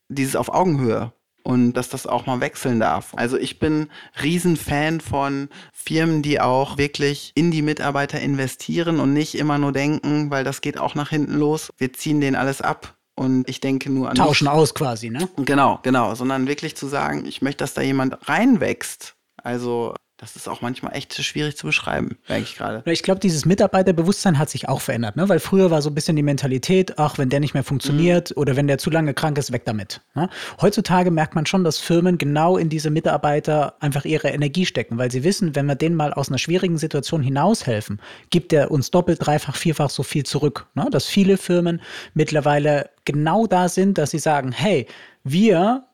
[0.08, 1.12] dieses auf Augenhöhe
[1.48, 3.14] und dass das auch mal wechseln darf.
[3.16, 3.88] Also ich bin
[4.22, 10.30] Riesenfan von Firmen, die auch wirklich in die Mitarbeiter investieren und nicht immer nur denken,
[10.30, 13.88] weil das geht auch nach hinten los, wir ziehen denen alles ab und ich denke
[13.88, 14.16] nur an.
[14.16, 14.52] Tauschen mich.
[14.52, 15.26] aus quasi, ne?
[15.38, 16.14] Genau, genau.
[16.14, 19.16] Sondern wirklich zu sagen, ich möchte, dass da jemand reinwächst.
[19.42, 22.82] Also das ist auch manchmal echt schwierig zu beschreiben, merke ich gerade.
[22.90, 25.28] Ich glaube, dieses Mitarbeiterbewusstsein hat sich auch verändert, ne?
[25.28, 28.42] weil früher war so ein bisschen die Mentalität, ach, wenn der nicht mehr funktioniert mhm.
[28.42, 30.00] oder wenn der zu lange krank ist, weg damit.
[30.16, 30.28] Ne?
[30.60, 35.12] Heutzutage merkt man schon, dass Firmen genau in diese Mitarbeiter einfach ihre Energie stecken, weil
[35.12, 38.00] sie wissen, wenn wir denen mal aus einer schwierigen Situation hinaushelfen,
[38.30, 40.66] gibt er uns doppelt, dreifach, vierfach so viel zurück.
[40.74, 40.88] Ne?
[40.90, 41.80] Dass viele Firmen
[42.14, 44.86] mittlerweile genau da sind, dass sie sagen, hey,
[45.22, 45.87] wir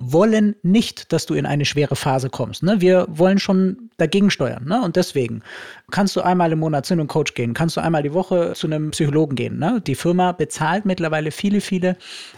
[0.00, 2.62] wollen nicht, dass du in eine schwere Phase kommst.
[2.62, 2.80] Ne?
[2.80, 4.64] Wir wollen schon dagegen steuern.
[4.64, 4.82] Ne?
[4.82, 5.42] Und deswegen
[5.90, 8.66] kannst du einmal im Monat zu einem Coach gehen, kannst du einmal die Woche zu
[8.66, 9.58] einem Psychologen gehen.
[9.58, 9.82] Ne?
[9.86, 11.96] Die Firma bezahlt mittlerweile viele, viele,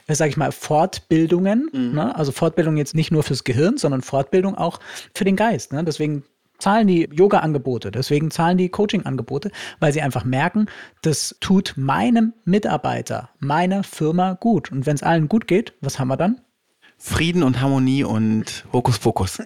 [0.08, 1.70] äh, sag ich mal, Fortbildungen.
[1.72, 1.94] Mhm.
[1.94, 2.14] Ne?
[2.16, 4.80] Also Fortbildung jetzt nicht nur fürs Gehirn, sondern Fortbildung auch
[5.14, 5.72] für den Geist.
[5.72, 5.84] Ne?
[5.84, 6.24] Deswegen
[6.58, 10.66] zahlen die Yoga-Angebote, deswegen zahlen die Coaching-Angebote, weil sie einfach merken,
[11.02, 14.70] das tut meinem Mitarbeiter, meiner Firma gut.
[14.70, 16.40] Und wenn es allen gut geht, was haben wir dann?
[17.04, 19.38] Frieden und Harmonie und Hokuspokus.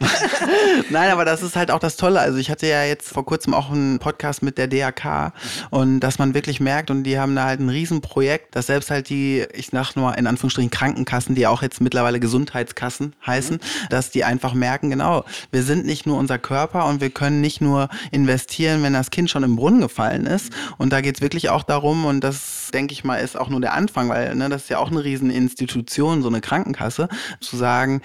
[0.91, 2.21] Nein, aber das ist halt auch das Tolle.
[2.21, 5.33] Also ich hatte ja jetzt vor kurzem auch einen Podcast mit der DAK
[5.71, 9.09] und dass man wirklich merkt und die haben da halt ein Riesenprojekt, dass selbst halt
[9.09, 13.89] die, ich sag nur in Anführungsstrichen Krankenkassen, die auch jetzt mittlerweile Gesundheitskassen heißen, mhm.
[13.89, 17.63] dass die einfach merken, genau, wir sind nicht nur unser Körper und wir können nicht
[17.63, 20.53] nur investieren, wenn das Kind schon im Brunnen gefallen ist.
[20.77, 23.63] Und da geht es wirklich auch darum und das, denke ich mal, ist auch nur
[23.63, 27.09] der Anfang, weil ne, das ist ja auch eine Rieseninstitution, so eine Krankenkasse
[27.47, 28.03] zu sagen,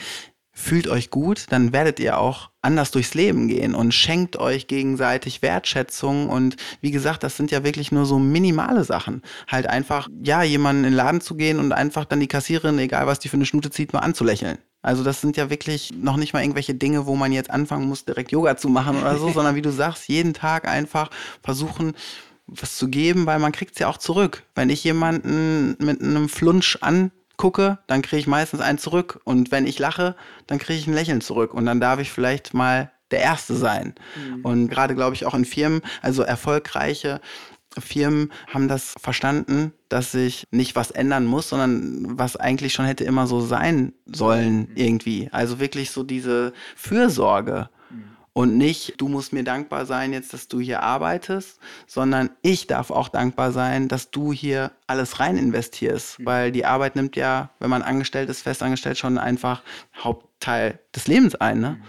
[0.54, 5.42] fühlt euch gut, dann werdet ihr auch anders durchs Leben gehen und schenkt euch gegenseitig
[5.42, 9.24] Wertschätzung und wie gesagt, das sind ja wirklich nur so minimale Sachen.
[9.48, 13.08] Halt einfach, ja, jemanden in den Laden zu gehen und einfach dann die Kassiererin, egal
[13.08, 14.60] was die für eine Schnute zieht, mal anzulächeln.
[14.84, 18.06] Also das sind ja wirklich noch nicht mal irgendwelche Dinge, wo man jetzt anfangen muss,
[18.06, 21.10] direkt Yoga zu machen oder so, sondern wie du sagst, jeden Tag einfach
[21.42, 21.94] versuchen,
[22.48, 24.44] was zu geben, weil man kriegt es ja auch zurück.
[24.56, 29.20] Wenn ich jemanden mit einem Flunsch an gucke, dann kriege ich meistens einen zurück.
[29.24, 30.16] Und wenn ich lache,
[30.48, 31.54] dann kriege ich ein Lächeln zurück.
[31.54, 33.96] Und dann darf ich vielleicht mal der Erste sein.
[34.16, 34.46] Mhm.
[34.46, 37.20] Und gerade, glaube ich, auch in Firmen, also erfolgreiche
[37.80, 43.04] Firmen haben das verstanden, dass sich nicht was ändern muss, sondern was eigentlich schon hätte
[43.04, 44.76] immer so sein sollen mhm.
[44.76, 45.30] irgendwie.
[45.32, 47.70] Also wirklich so diese Fürsorge.
[48.34, 52.90] Und nicht, du musst mir dankbar sein jetzt, dass du hier arbeitest, sondern ich darf
[52.90, 56.20] auch dankbar sein, dass du hier alles rein investierst.
[56.20, 56.26] Mhm.
[56.26, 59.64] Weil die Arbeit nimmt ja, wenn man angestellt ist, festangestellt, schon einfach
[59.98, 61.60] Hauptteil des Lebens ein.
[61.60, 61.70] Ne?
[61.72, 61.84] Mhm.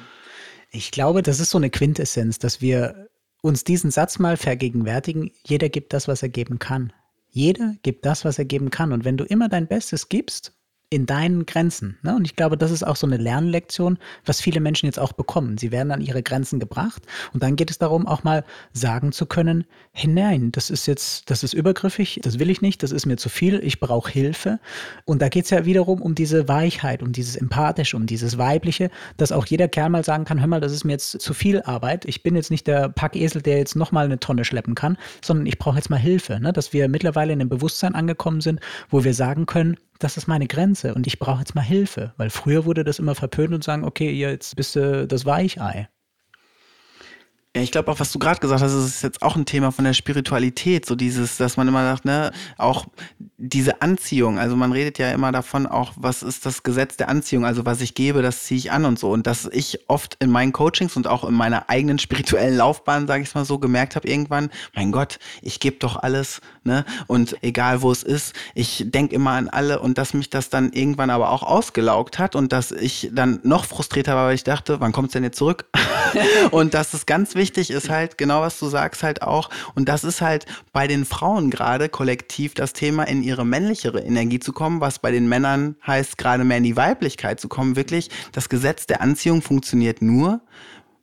[0.72, 3.08] Ich glaube, das ist so eine Quintessenz, dass wir
[3.40, 6.92] uns diesen Satz mal vergegenwärtigen, jeder gibt das, was er geben kann.
[7.28, 8.92] Jeder gibt das, was er geben kann.
[8.92, 10.52] Und wenn du immer dein Bestes gibst
[10.92, 11.96] in deinen Grenzen.
[12.02, 12.14] Ne?
[12.14, 15.56] Und ich glaube, das ist auch so eine Lernlektion, was viele Menschen jetzt auch bekommen.
[15.56, 17.02] Sie werden an ihre Grenzen gebracht
[17.32, 21.42] und dann geht es darum, auch mal sagen zu können, hinein, das ist jetzt, das
[21.44, 24.60] ist übergriffig, das will ich nicht, das ist mir zu viel, ich brauche Hilfe.
[25.06, 28.90] Und da geht es ja wiederum um diese Weichheit, um dieses Empathische, um dieses Weibliche,
[29.16, 31.62] dass auch jeder Kerl mal sagen kann, hör mal, das ist mir jetzt zu viel
[31.62, 35.46] Arbeit, ich bin jetzt nicht der Packesel, der jetzt nochmal eine Tonne schleppen kann, sondern
[35.46, 36.38] ich brauche jetzt mal Hilfe.
[36.38, 36.52] Ne?
[36.52, 40.46] Dass wir mittlerweile in einem Bewusstsein angekommen sind, wo wir sagen können, das ist meine
[40.46, 42.12] Grenze und ich brauche jetzt mal Hilfe.
[42.16, 45.88] Weil früher wurde das immer verpönt und sagen, okay, jetzt bist du das Weichei.
[47.54, 49.84] Ja, ich glaube auch, was du gerade gesagt hast, ist jetzt auch ein Thema von
[49.84, 52.86] der Spiritualität, so dieses, dass man immer sagt, ne, auch
[53.36, 57.44] diese Anziehung, also man redet ja immer davon auch, was ist das Gesetz der Anziehung,
[57.44, 60.30] also was ich gebe, das ziehe ich an und so und dass ich oft in
[60.30, 64.08] meinen Coachings und auch in meiner eigenen spirituellen Laufbahn, sage ich mal so, gemerkt habe
[64.08, 69.14] irgendwann, mein Gott, ich gebe doch alles, ne, und egal wo es ist, ich denke
[69.14, 72.72] immer an alle und dass mich das dann irgendwann aber auch ausgelaugt hat und dass
[72.72, 75.66] ich dann noch frustrierter war, weil ich dachte, wann kommt es denn jetzt zurück?
[76.50, 79.50] und dass es ganz wichtig ist halt, genau was du sagst halt auch.
[79.74, 84.40] Und das ist halt bei den Frauen gerade kollektiv das Thema, in ihre männlichere Energie
[84.40, 87.76] zu kommen, was bei den Männern heißt, gerade mehr in die Weiblichkeit zu kommen.
[87.76, 90.40] Wirklich, das Gesetz der Anziehung funktioniert nur,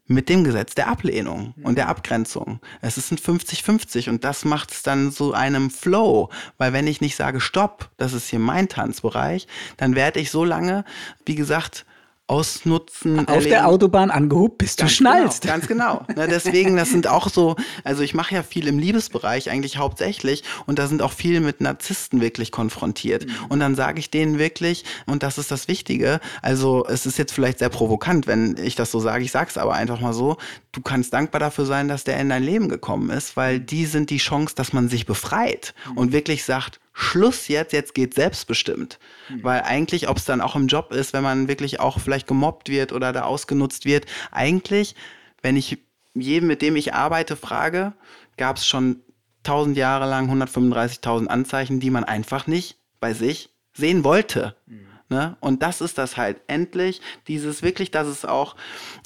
[0.09, 2.59] mit dem Gesetz der Ablehnung und der Abgrenzung.
[2.81, 6.99] Es ist ein 50-50 und das macht es dann so einem Flow, weil wenn ich
[6.99, 9.47] nicht sage, stopp, das ist hier mein Tanzbereich,
[9.77, 10.83] dann werde ich so lange,
[11.25, 11.85] wie gesagt,
[12.29, 13.19] ausnutzen.
[13.19, 13.49] Auf erleben.
[13.49, 15.41] der Autobahn angehobt, bis ganz du schnallst.
[15.41, 16.05] Genau, ganz genau.
[16.15, 20.43] Ne, deswegen, das sind auch so, also ich mache ja viel im Liebesbereich eigentlich hauptsächlich
[20.65, 23.25] und da sind auch viele mit Narzissten wirklich konfrontiert.
[23.25, 23.33] Mhm.
[23.49, 27.33] Und dann sage ich denen wirklich, und das ist das Wichtige, also es ist jetzt
[27.33, 30.37] vielleicht sehr provokant, wenn ich das so sage, ich sage es aber einfach mal so,
[30.71, 34.11] du kannst dankbar dafür sein, dass der in dein Leben gekommen ist, weil die sind
[34.11, 35.97] die Chance, dass man sich befreit mhm.
[35.97, 38.99] und wirklich sagt, Schluss jetzt, jetzt geht selbstbestimmt.
[39.29, 39.43] Mhm.
[39.43, 42.69] Weil eigentlich, ob es dann auch im Job ist, wenn man wirklich auch vielleicht gemobbt
[42.69, 44.95] wird oder da ausgenutzt wird, eigentlich,
[45.41, 45.77] wenn ich
[46.13, 47.93] jedem, mit dem ich arbeite, frage,
[48.37, 49.01] gab es schon
[49.43, 54.55] tausend Jahre lang 135.000 Anzeichen, die man einfach nicht bei sich sehen wollte.
[54.65, 54.87] Mhm.
[55.09, 55.37] Ne?
[55.39, 56.41] Und das ist das halt.
[56.47, 58.55] Endlich dieses wirklich, dass es auch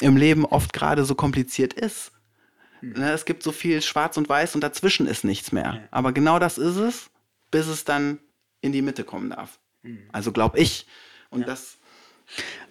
[0.02, 2.12] im Leben oft gerade so kompliziert ist.
[2.82, 2.94] Mhm.
[2.94, 3.12] Ne?
[3.12, 5.64] Es gibt so viel Schwarz und Weiß und dazwischen ist nichts mehr.
[5.76, 5.80] Ja.
[5.92, 7.10] Aber genau das ist es
[7.54, 8.18] bis es dann
[8.62, 9.60] in die Mitte kommen darf.
[9.84, 10.00] Mhm.
[10.12, 10.88] Also glaube ich.
[11.30, 11.46] Und ja.
[11.46, 11.78] das.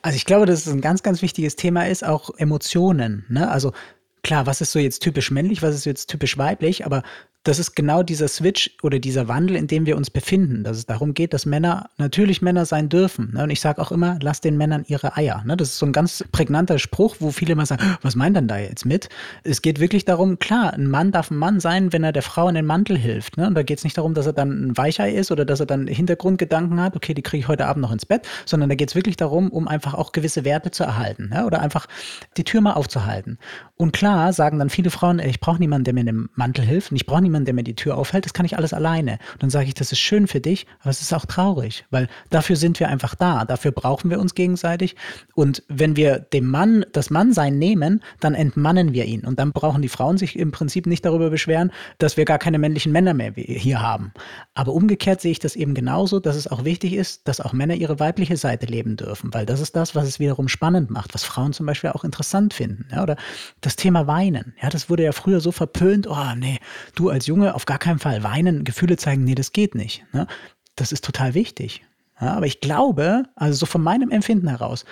[0.02, 3.24] Also ich glaube, dass es ein ganz, ganz wichtiges Thema ist, auch Emotionen.
[3.28, 3.48] Ne?
[3.48, 3.72] Also
[4.24, 7.04] klar, was ist so jetzt typisch männlich, was ist jetzt typisch weiblich, aber
[7.44, 10.62] das ist genau dieser Switch oder dieser Wandel, in dem wir uns befinden.
[10.62, 13.32] Dass es darum geht, dass Männer natürlich Männer sein dürfen.
[13.34, 13.42] Ne?
[13.42, 15.42] Und ich sage auch immer, lass den Männern ihre Eier.
[15.44, 15.56] Ne?
[15.56, 18.58] Das ist so ein ganz prägnanter Spruch, wo viele immer sagen, was meint denn da
[18.58, 19.08] jetzt mit?
[19.42, 22.48] Es geht wirklich darum, klar, ein Mann darf ein Mann sein, wenn er der Frau
[22.48, 23.36] in den Mantel hilft.
[23.36, 23.48] Ne?
[23.48, 25.66] Und da geht es nicht darum, dass er dann ein Weichei ist oder dass er
[25.66, 28.90] dann Hintergrundgedanken hat, okay, die kriege ich heute Abend noch ins Bett, sondern da geht
[28.90, 31.44] es wirklich darum, um einfach auch gewisse Werte zu erhalten ne?
[31.44, 31.86] oder einfach
[32.36, 33.38] die Tür mal aufzuhalten.
[33.76, 36.92] Und klar sagen dann viele Frauen, ich brauche niemanden, der mir in den Mantel hilft
[36.92, 39.12] und ich brauche niemanden, niemand, der mir die Tür aufhält, das kann ich alles alleine.
[39.32, 42.08] Und dann sage ich, das ist schön für dich, aber es ist auch traurig, weil
[42.30, 44.96] dafür sind wir einfach da, dafür brauchen wir uns gegenseitig.
[45.34, 49.22] Und wenn wir dem Mann das Mannsein nehmen, dann entmannen wir ihn.
[49.22, 52.58] Und dann brauchen die Frauen sich im Prinzip nicht darüber beschweren, dass wir gar keine
[52.58, 54.12] männlichen Männer mehr hier haben.
[54.54, 57.74] Aber umgekehrt sehe ich das eben genauso, dass es auch wichtig ist, dass auch Männer
[57.74, 61.24] ihre weibliche Seite leben dürfen, weil das ist das, was es wiederum spannend macht, was
[61.24, 62.86] Frauen zum Beispiel auch interessant finden.
[62.92, 63.16] Ja, oder
[63.60, 64.54] das Thema Weinen.
[64.62, 66.58] Ja, das wurde ja früher so verpönt, oh nee,
[66.94, 70.04] du als Junge auf gar keinen Fall weinen, Gefühle zeigen, nee, das geht nicht.
[70.12, 70.26] Ne?
[70.76, 71.82] Das ist total wichtig.
[72.20, 74.84] Ja, aber ich glaube, also so von meinem Empfinden heraus,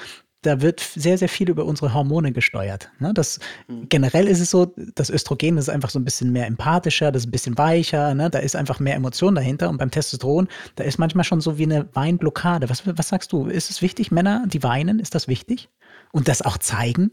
[0.42, 2.90] da wird sehr, sehr viel über unsere Hormone gesteuert.
[2.98, 3.12] Ne?
[3.12, 3.88] Das, mhm.
[3.88, 7.28] generell ist es so, das Östrogen ist einfach so ein bisschen mehr empathischer, das ist
[7.28, 8.30] ein bisschen weicher, ne?
[8.30, 9.68] da ist einfach mehr Emotion dahinter.
[9.68, 12.70] Und beim Testosteron, da ist manchmal schon so wie eine Weinblockade.
[12.70, 13.46] Was, was sagst du?
[13.46, 15.68] Ist es wichtig, Männer, die weinen, ist das wichtig?
[16.12, 17.12] Und das auch zeigen?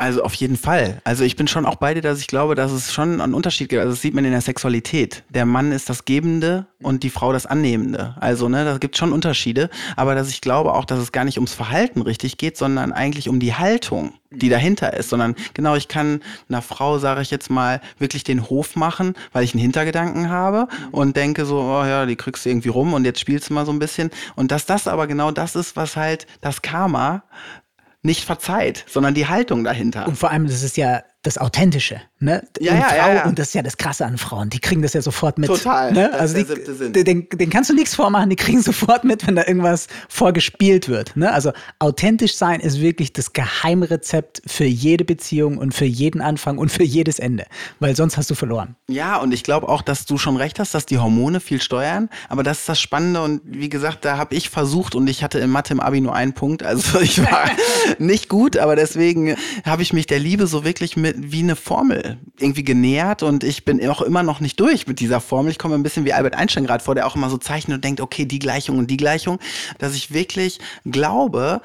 [0.00, 1.02] Also auf jeden Fall.
[1.04, 3.68] Also ich bin schon auch bei dir, dass ich glaube, dass es schon einen Unterschied
[3.68, 3.80] gibt.
[3.80, 5.24] Also das sieht man in der Sexualität.
[5.28, 8.14] Der Mann ist das Gebende und die Frau das Annehmende.
[8.18, 9.68] Also ne, da gibt schon Unterschiede.
[9.96, 13.28] Aber dass ich glaube auch, dass es gar nicht ums Verhalten richtig geht, sondern eigentlich
[13.28, 15.10] um die Haltung, die dahinter ist.
[15.10, 19.44] Sondern genau, ich kann einer Frau, sage ich jetzt mal, wirklich den Hof machen, weil
[19.44, 23.04] ich einen Hintergedanken habe und denke so, oh ja, die kriegst du irgendwie rum und
[23.04, 24.10] jetzt spielst du mal so ein bisschen.
[24.34, 27.22] Und dass das aber genau das ist, was halt das Karma
[28.02, 30.06] nicht verzeiht, sondern die Haltung dahinter.
[30.06, 32.00] Und vor allem, das ist ja das Authentische.
[32.18, 32.42] Ne?
[32.60, 34.48] Ja, ja, Frau, ja, Und das ist ja das Krasse an Frauen.
[34.48, 35.48] Die kriegen das ja sofort mit.
[35.48, 35.92] Total.
[35.92, 36.12] Ne?
[36.14, 39.86] Also die, den, den, kannst du nichts vormachen, die kriegen sofort mit, wenn da irgendwas
[40.08, 41.16] vorgespielt wird.
[41.16, 41.30] Ne?
[41.30, 46.72] Also authentisch sein ist wirklich das Geheimrezept für jede Beziehung und für jeden Anfang und
[46.72, 47.46] für jedes Ende.
[47.80, 48.76] Weil sonst hast du verloren.
[48.88, 52.08] Ja, und ich glaube auch, dass du schon recht hast, dass die Hormone viel steuern.
[52.30, 53.22] Aber das ist das Spannende.
[53.22, 56.14] Und wie gesagt, da habe ich versucht und ich hatte in Mathe im Abi nur
[56.14, 56.62] einen Punkt.
[56.62, 57.50] Also ich war
[57.98, 62.18] nicht gut, aber deswegen habe ich mich der Liebe so wirklich mit wie eine Formel
[62.38, 65.50] irgendwie genähert und ich bin auch immer noch nicht durch mit dieser Formel.
[65.50, 67.84] Ich komme ein bisschen wie Albert Einstein gerade vor, der auch immer so zeichnet und
[67.84, 69.38] denkt, okay, die Gleichung und die Gleichung,
[69.78, 71.60] dass ich wirklich glaube,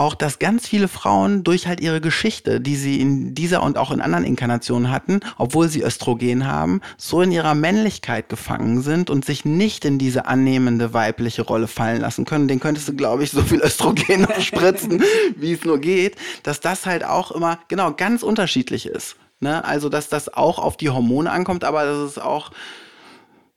[0.00, 3.90] auch, dass ganz viele Frauen durch halt ihre Geschichte, die sie in dieser und auch
[3.90, 9.26] in anderen Inkarnationen hatten, obwohl sie Östrogen haben, so in ihrer Männlichkeit gefangen sind und
[9.26, 12.48] sich nicht in diese annehmende weibliche Rolle fallen lassen können.
[12.48, 15.04] Den könntest du, glaube ich, so viel Östrogen noch spritzen,
[15.36, 19.16] wie es nur geht, dass das halt auch immer, genau, ganz unterschiedlich ist.
[19.40, 19.62] Ne?
[19.66, 22.52] Also, dass das auch auf die Hormone ankommt, aber dass es auch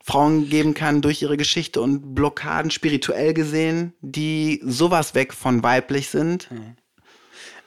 [0.06, 6.10] Frauen geben kann durch ihre Geschichte und Blockaden spirituell gesehen, die sowas weg von weiblich
[6.10, 6.52] sind.
[6.52, 6.76] Mhm.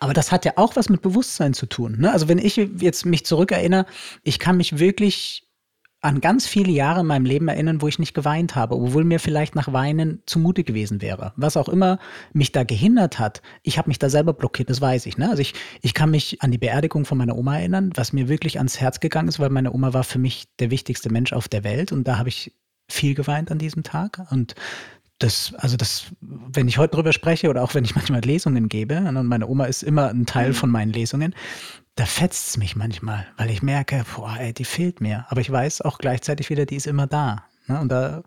[0.01, 1.96] Aber das hat ja auch was mit Bewusstsein zu tun.
[1.99, 2.12] Ne?
[2.12, 3.87] Also wenn ich jetzt mich zurückerinnere,
[4.22, 5.46] ich kann mich wirklich
[6.03, 9.19] an ganz viele Jahre in meinem Leben erinnern, wo ich nicht geweint habe, obwohl mir
[9.19, 11.33] vielleicht nach Weinen zumute gewesen wäre.
[11.37, 11.99] Was auch immer
[12.33, 15.17] mich da gehindert hat, ich habe mich da selber blockiert, das weiß ich.
[15.19, 15.29] Ne?
[15.29, 18.59] Also ich, ich kann mich an die Beerdigung von meiner Oma erinnern, was mir wirklich
[18.59, 21.65] ans Herz gegangen ist, weil meine Oma war für mich der wichtigste Mensch auf der
[21.65, 22.53] Welt und da habe ich
[22.89, 24.55] viel geweint an diesem Tag und
[25.19, 28.99] das, also das, wenn ich heute drüber spreche oder auch wenn ich manchmal Lesungen gebe,
[28.99, 30.55] und meine Oma ist immer ein Teil mhm.
[30.55, 31.35] von meinen Lesungen,
[31.97, 35.25] da fetzt es mich manchmal, weil ich merke, boah, ey, die fehlt mir.
[35.29, 37.45] Aber ich weiß auch gleichzeitig wieder, die ist immer da.
[37.67, 37.81] Ne?
[37.81, 38.23] Und da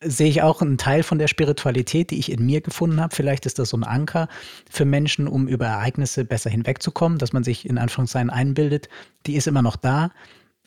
[0.00, 3.14] sehe ich auch einen Teil von der Spiritualität, die ich in mir gefunden habe.
[3.14, 4.28] Vielleicht ist das so ein Anker
[4.68, 8.88] für Menschen, um über Ereignisse besser hinwegzukommen, dass man sich in Anführungszeichen einbildet,
[9.26, 10.10] die ist immer noch da.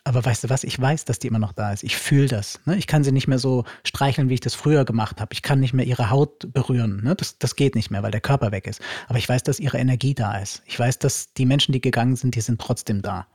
[0.08, 1.84] Aber weißt du was, ich weiß, dass die immer noch da ist.
[1.84, 2.62] Ich fühle das.
[2.66, 2.78] Ne?
[2.78, 5.34] Ich kann sie nicht mehr so streicheln, wie ich das früher gemacht habe.
[5.34, 7.04] Ich kann nicht mehr ihre Haut berühren.
[7.04, 7.14] Ne?
[7.14, 8.82] Das, das geht nicht mehr, weil der Körper weg ist.
[9.10, 10.64] Aber ich weiß, dass ihre Energie da ist.
[10.66, 13.28] Ich weiß, dass die Menschen, die gegangen sind, die sind trotzdem da.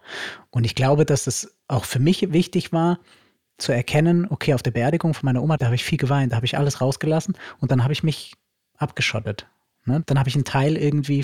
[0.48, 3.00] Und ich glaube, dass es auch für mich wichtig war,
[3.58, 6.36] zu erkennen, okay, auf der Beerdigung von meiner Oma, da habe ich viel geweint, da
[6.36, 8.32] habe ich alles rausgelassen und dann habe ich mich
[8.78, 9.46] abgeschottet.
[9.84, 10.02] Ne?
[10.06, 11.22] Dann habe ich einen Teil irgendwie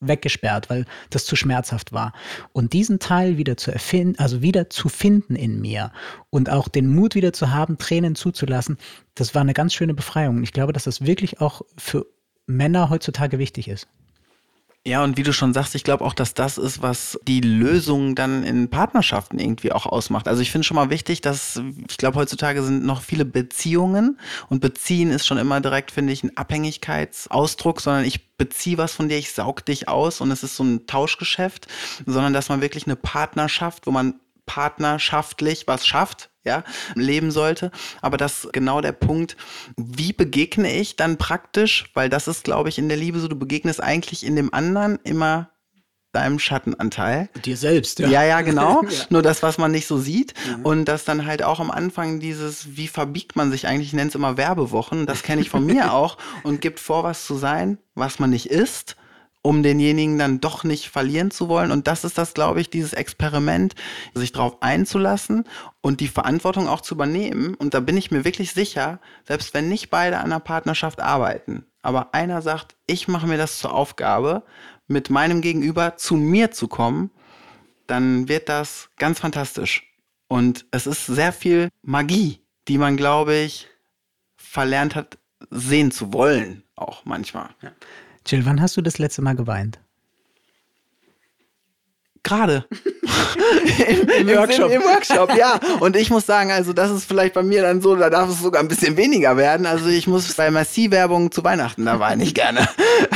[0.00, 2.12] weggesperrt, weil das zu schmerzhaft war.
[2.52, 5.92] Und diesen Teil wieder zu erfinden, also wieder zu finden in mir
[6.30, 8.78] und auch den Mut wieder zu haben, Tränen zuzulassen,
[9.14, 10.38] das war eine ganz schöne Befreiung.
[10.38, 12.06] Und ich glaube, dass das wirklich auch für
[12.46, 13.86] Männer heutzutage wichtig ist.
[14.86, 18.14] Ja, und wie du schon sagst, ich glaube auch, dass das ist, was die Lösung
[18.14, 20.26] dann in Partnerschaften irgendwie auch ausmacht.
[20.26, 24.60] Also ich finde schon mal wichtig, dass ich glaube, heutzutage sind noch viele Beziehungen und
[24.60, 29.18] beziehen ist schon immer direkt, finde ich, ein Abhängigkeitsausdruck, sondern ich beziehe was von dir,
[29.18, 31.66] ich saug dich aus und es ist so ein Tauschgeschäft,
[32.06, 34.14] sondern dass man wirklich eine Partnerschaft, wo man
[34.50, 36.64] partnerschaftlich was schafft, ja,
[36.96, 37.70] leben sollte.
[38.02, 39.36] Aber das ist genau der Punkt,
[39.76, 43.36] wie begegne ich dann praktisch, weil das ist, glaube ich, in der Liebe so, du
[43.36, 45.50] begegnest eigentlich in dem anderen immer
[46.10, 47.28] deinem Schattenanteil.
[47.44, 48.08] Dir selbst, ja.
[48.08, 48.82] Ja, ja, genau.
[48.82, 48.88] ja.
[49.08, 50.34] Nur das, was man nicht so sieht.
[50.48, 50.64] Mhm.
[50.64, 54.08] Und das dann halt auch am Anfang dieses, wie verbiegt man sich eigentlich, ich nenne
[54.08, 57.78] es immer Werbewochen, das kenne ich von mir auch und gibt vor, was zu sein,
[57.94, 58.96] was man nicht ist
[59.42, 61.70] um denjenigen dann doch nicht verlieren zu wollen.
[61.70, 63.74] Und das ist das, glaube ich, dieses Experiment,
[64.14, 65.44] sich darauf einzulassen
[65.80, 67.54] und die Verantwortung auch zu übernehmen.
[67.54, 71.64] Und da bin ich mir wirklich sicher, selbst wenn nicht beide an einer Partnerschaft arbeiten,
[71.82, 74.42] aber einer sagt, ich mache mir das zur Aufgabe,
[74.86, 77.10] mit meinem Gegenüber zu mir zu kommen,
[77.86, 79.86] dann wird das ganz fantastisch.
[80.28, 83.68] Und es ist sehr viel Magie, die man, glaube ich,
[84.36, 85.18] verlernt hat,
[85.50, 87.50] sehen zu wollen, auch manchmal.
[87.62, 87.72] Ja.
[88.26, 89.80] Jill, wann hast du das letzte Mal geweint?
[92.22, 92.66] Gerade.
[93.88, 94.70] Im, Im, Workshop.
[94.70, 95.58] Im, Im, Workshop, ja.
[95.80, 98.40] Und ich muss sagen, also das ist vielleicht bei mir dann so, da darf es
[98.40, 99.66] sogar ein bisschen weniger werden.
[99.66, 102.68] Also ich muss bei Messi-Werbung zu Weihnachten, da weine ich gerne.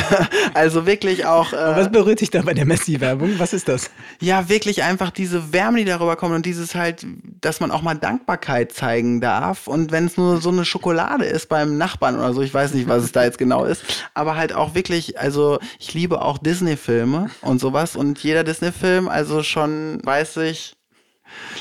[0.55, 1.53] also wirklich auch.
[1.53, 3.39] Äh, was berührt dich da bei der Messi-Werbung?
[3.39, 3.91] Was ist das?
[4.21, 7.07] Ja, wirklich einfach diese Wärme, die darüber kommt und dieses halt,
[7.41, 9.67] dass man auch mal Dankbarkeit zeigen darf.
[9.67, 12.89] Und wenn es nur so eine Schokolade ist beim Nachbarn oder so, ich weiß nicht,
[12.89, 13.83] was es da jetzt genau ist,
[14.15, 19.43] aber halt auch wirklich, also ich liebe auch Disney-Filme und sowas und jeder Disney-Film, also
[19.43, 20.77] schon weiß ich,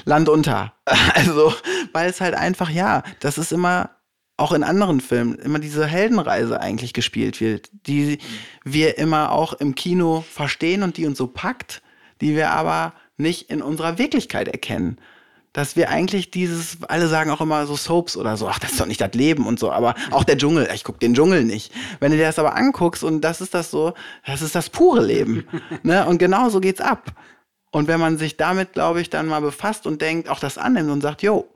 [0.06, 0.74] Land unter.
[1.16, 1.54] Also,
[1.94, 3.92] weil es halt einfach, ja, das ist immer
[4.36, 8.18] auch in anderen Filmen immer diese Heldenreise eigentlich gespielt wird, die
[8.64, 11.82] wir immer auch im Kino verstehen und die uns so packt,
[12.20, 14.98] die wir aber nicht in unserer Wirklichkeit erkennen.
[15.54, 18.80] Dass wir eigentlich dieses, alle sagen auch immer so Soaps oder so, ach, das ist
[18.80, 21.72] doch nicht das Leben und so, aber auch der Dschungel, ich guck den Dschungel nicht.
[22.00, 23.94] Wenn du dir das aber anguckst und das ist das so,
[24.26, 25.48] das ist das pure Leben.
[25.84, 26.06] ne?
[26.08, 27.14] Und genau so geht's ab.
[27.72, 30.92] Und wenn man sich damit, glaube ich, dann mal befasst und denkt, auch das annimmt
[30.92, 31.48] und sagt, jo,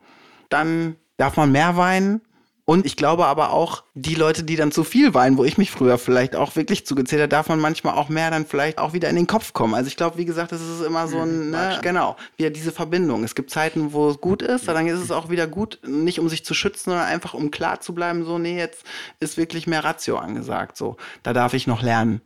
[0.50, 2.22] dann darf man mehr weinen,
[2.70, 5.72] und ich glaube aber auch, die Leute, die dann zu viel weinen, wo ich mich
[5.72, 9.10] früher vielleicht auch wirklich zugezählt habe, darf man manchmal auch mehr dann vielleicht auch wieder
[9.10, 9.74] in den Kopf kommen.
[9.74, 12.74] Also ich glaube, wie gesagt, das ist immer so ein, mhm, ne, genau, wieder diese
[12.74, 13.24] Verbindung.
[13.24, 16.28] Es gibt Zeiten, wo es gut ist, dann ist es auch wieder gut, nicht um
[16.28, 18.84] sich zu schützen, sondern einfach um klar zu bleiben, so, nee, jetzt
[19.22, 20.98] ist wirklich mehr Ratio angesagt, so.
[21.24, 22.20] Da darf ich noch lernen.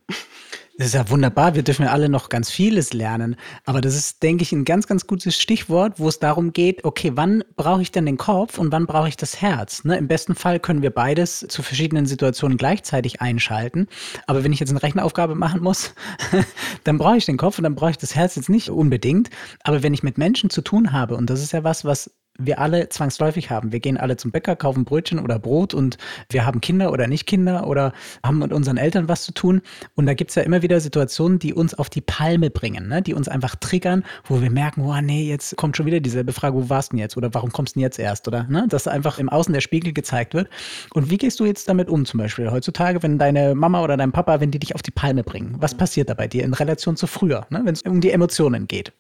[0.78, 1.54] Das ist ja wunderbar.
[1.54, 3.36] Wir dürfen ja alle noch ganz vieles lernen.
[3.66, 7.12] Aber das ist, denke ich, ein ganz, ganz gutes Stichwort, wo es darum geht, okay,
[7.16, 9.84] wann brauche ich denn den Kopf und wann brauche ich das Herz?
[9.84, 9.98] Ne?
[9.98, 13.88] Im besten Fall können wir beides zu verschiedenen Situationen gleichzeitig einschalten.
[14.28, 15.94] Aber wenn ich jetzt eine Rechenaufgabe machen muss,
[16.84, 19.30] dann brauche ich den Kopf und dann brauche ich das Herz jetzt nicht unbedingt.
[19.64, 22.60] Aber wenn ich mit Menschen zu tun habe, und das ist ja was, was wir
[22.60, 23.72] alle zwangsläufig haben.
[23.72, 25.98] Wir gehen alle zum Bäcker, kaufen Brötchen oder Brot und
[26.30, 29.62] wir haben Kinder oder nicht Kinder oder haben mit unseren Eltern was zu tun.
[29.96, 33.02] Und da gibt es ja immer wieder Situationen, die uns auf die Palme bringen, ne?
[33.02, 36.56] die uns einfach triggern, wo wir merken, oh nee, jetzt kommt schon wieder dieselbe Frage,
[36.56, 38.66] wo warst du denn jetzt oder warum kommst du denn jetzt erst oder ne?
[38.68, 40.50] dass einfach im Außen der Spiegel gezeigt wird.
[40.94, 44.12] Und wie gehst du jetzt damit um zum Beispiel heutzutage, wenn deine Mama oder dein
[44.12, 45.56] Papa, wenn die dich auf die Palme bringen?
[45.60, 47.62] Was passiert da bei dir in Relation zu früher, ne?
[47.64, 48.94] wenn es um die Emotionen geht?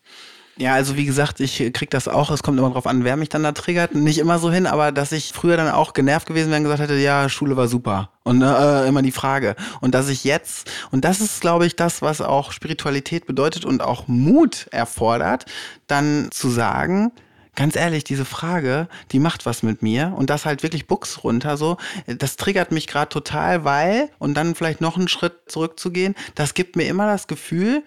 [0.57, 2.29] Ja, also wie gesagt, ich krieg das auch.
[2.29, 3.95] Es kommt immer drauf an, wer mich dann da triggert.
[3.95, 6.81] Nicht immer so hin, aber dass ich früher dann auch genervt gewesen wäre und gesagt
[6.81, 8.09] hätte, ja, Schule war super.
[8.23, 9.55] Und äh, immer die Frage.
[9.79, 13.81] Und dass ich jetzt, und das ist, glaube ich, das, was auch Spiritualität bedeutet und
[13.81, 15.45] auch Mut erfordert,
[15.87, 17.11] dann zu sagen,
[17.55, 21.57] ganz ehrlich, diese Frage, die macht was mit mir und das halt wirklich Buchs runter
[21.57, 26.53] so, das triggert mich gerade total, weil und dann vielleicht noch einen Schritt zurückzugehen, das
[26.53, 27.83] gibt mir immer das Gefühl,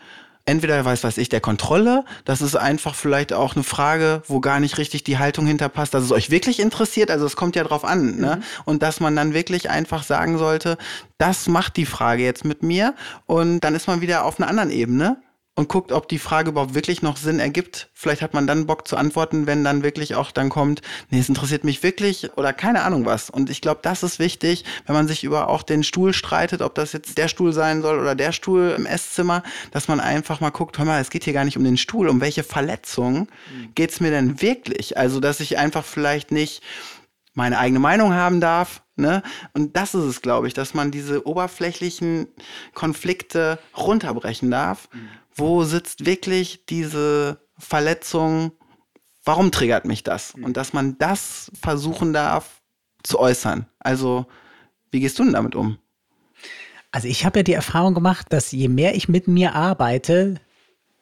[0.46, 4.60] entweder weiß weiß ich der Kontrolle, das ist einfach vielleicht auch eine Frage, wo gar
[4.60, 7.84] nicht richtig die Haltung hinterpasst, dass es euch wirklich interessiert, also es kommt ja drauf
[7.84, 8.36] an, ne?
[8.36, 8.42] Mhm.
[8.64, 10.76] Und dass man dann wirklich einfach sagen sollte,
[11.18, 12.94] das macht die Frage jetzt mit mir
[13.26, 15.16] und dann ist man wieder auf einer anderen Ebene
[15.56, 17.88] und guckt, ob die Frage überhaupt wirklich noch Sinn ergibt.
[17.92, 21.28] Vielleicht hat man dann Bock zu antworten, wenn dann wirklich auch dann kommt, nee, es
[21.28, 23.30] interessiert mich wirklich oder keine Ahnung was.
[23.30, 26.74] Und ich glaube, das ist wichtig, wenn man sich über auch den Stuhl streitet, ob
[26.74, 30.50] das jetzt der Stuhl sein soll oder der Stuhl im Esszimmer, dass man einfach mal
[30.50, 33.28] guckt, hör mal, es geht hier gar nicht um den Stuhl, um welche Verletzung
[33.76, 34.98] geht's mir denn wirklich?
[34.98, 36.62] Also, dass ich einfach vielleicht nicht
[37.34, 39.24] meine eigene Meinung haben darf, Ne?
[39.54, 42.28] Und das ist es, glaube ich, dass man diese oberflächlichen
[42.74, 44.88] Konflikte runterbrechen darf.
[44.92, 48.52] Mhm wo sitzt wirklich diese Verletzung,
[49.24, 50.36] warum triggert mich das?
[50.36, 50.44] Mhm.
[50.44, 52.62] Und dass man das versuchen darf
[53.02, 53.66] zu äußern.
[53.78, 54.26] Also,
[54.90, 55.78] wie gehst du denn damit um?
[56.90, 60.40] Also ich habe ja die Erfahrung gemacht, dass je mehr ich mit mir arbeite,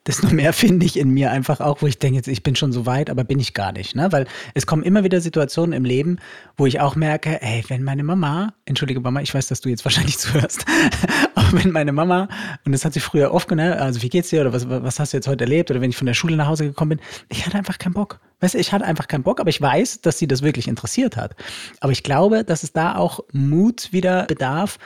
[0.07, 2.73] desto mehr finde ich in mir einfach auch, wo ich denke, jetzt ich bin schon
[2.73, 3.95] so weit, aber bin ich gar nicht.
[3.95, 4.11] Ne?
[4.13, 6.19] Weil es kommen immer wieder Situationen im Leben,
[6.57, 9.85] wo ich auch merke, ey, wenn meine Mama, entschuldige Mama, ich weiß, dass du jetzt
[9.85, 10.65] wahrscheinlich zuhörst,
[11.35, 12.29] aber wenn meine Mama,
[12.65, 15.13] und das hat sie früher oft genannt, also wie geht's dir oder was, was hast
[15.13, 17.47] du jetzt heute erlebt oder wenn ich von der Schule nach Hause gekommen bin, ich
[17.47, 18.21] hatte einfach keinen Bock.
[18.41, 21.17] Weißt du, ich hatte einfach keinen Bock, aber ich weiß, dass sie das wirklich interessiert
[21.17, 21.37] hat.
[21.81, 24.79] Aber ich glaube, dass es da auch Mut wieder bedarf,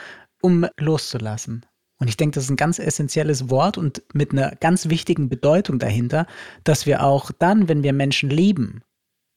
[0.43, 1.65] um loszulassen.
[1.99, 5.79] Und ich denke, das ist ein ganz essentielles Wort und mit einer ganz wichtigen Bedeutung
[5.79, 6.27] dahinter,
[6.63, 8.83] dass wir auch dann, wenn wir Menschen lieben,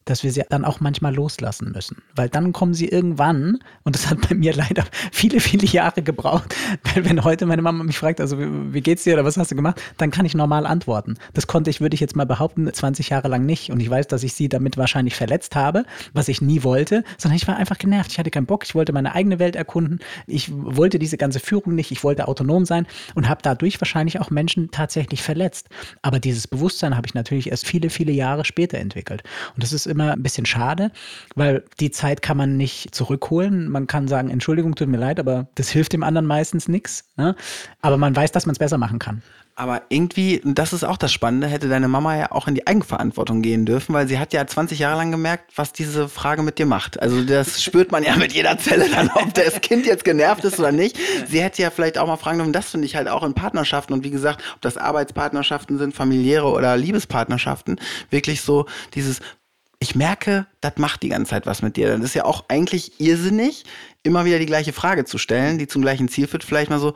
[0.09, 1.97] dass wir sie dann auch manchmal loslassen müssen.
[2.15, 6.55] Weil dann kommen sie irgendwann, und das hat bei mir leider viele, viele Jahre gebraucht,
[6.93, 9.51] weil wenn heute meine Mama mich fragt, also wie, wie geht's dir oder was hast
[9.51, 11.15] du gemacht, dann kann ich normal antworten.
[11.33, 13.71] Das konnte ich, würde ich jetzt mal behaupten, 20 Jahre lang nicht.
[13.71, 15.83] Und ich weiß, dass ich sie damit wahrscheinlich verletzt habe,
[16.13, 18.11] was ich nie wollte, sondern ich war einfach genervt.
[18.11, 19.99] Ich hatte keinen Bock, ich wollte meine eigene Welt erkunden.
[20.25, 24.31] Ich wollte diese ganze Führung nicht, ich wollte autonom sein und habe dadurch wahrscheinlich auch
[24.31, 25.69] Menschen tatsächlich verletzt.
[26.01, 29.23] Aber dieses Bewusstsein habe ich natürlich erst viele, viele Jahre später entwickelt.
[29.53, 30.91] Und das ist immer immer ein bisschen schade,
[31.35, 33.69] weil die Zeit kann man nicht zurückholen.
[33.69, 37.05] Man kann sagen, Entschuldigung, tut mir leid, aber das hilft dem anderen meistens nichts.
[37.17, 37.35] Ne?
[37.81, 39.21] Aber man weiß, dass man es besser machen kann.
[39.59, 43.41] Aber irgendwie, das ist auch das Spannende, hätte deine Mama ja auch in die Eigenverantwortung
[43.41, 46.65] gehen dürfen, weil sie hat ja 20 Jahre lang gemerkt, was diese Frage mit dir
[46.65, 47.01] macht.
[47.01, 50.59] Also das spürt man ja mit jeder Zelle dann, ob das Kind jetzt genervt ist
[50.59, 50.97] oder nicht.
[51.27, 53.91] Sie hätte ja vielleicht auch mal fragen dürfen, das finde ich halt auch in Partnerschaften
[53.91, 57.81] und wie gesagt, ob das Arbeitspartnerschaften sind, familiäre oder Liebespartnerschaften,
[58.11, 59.19] wirklich so dieses,
[59.79, 61.95] ich merke, das macht die ganze Zeit was mit dir.
[61.95, 63.63] Das ist ja auch eigentlich irrsinnig,
[64.03, 66.43] immer wieder die gleiche Frage zu stellen, die zum gleichen Ziel führt.
[66.43, 66.93] Vielleicht mal so,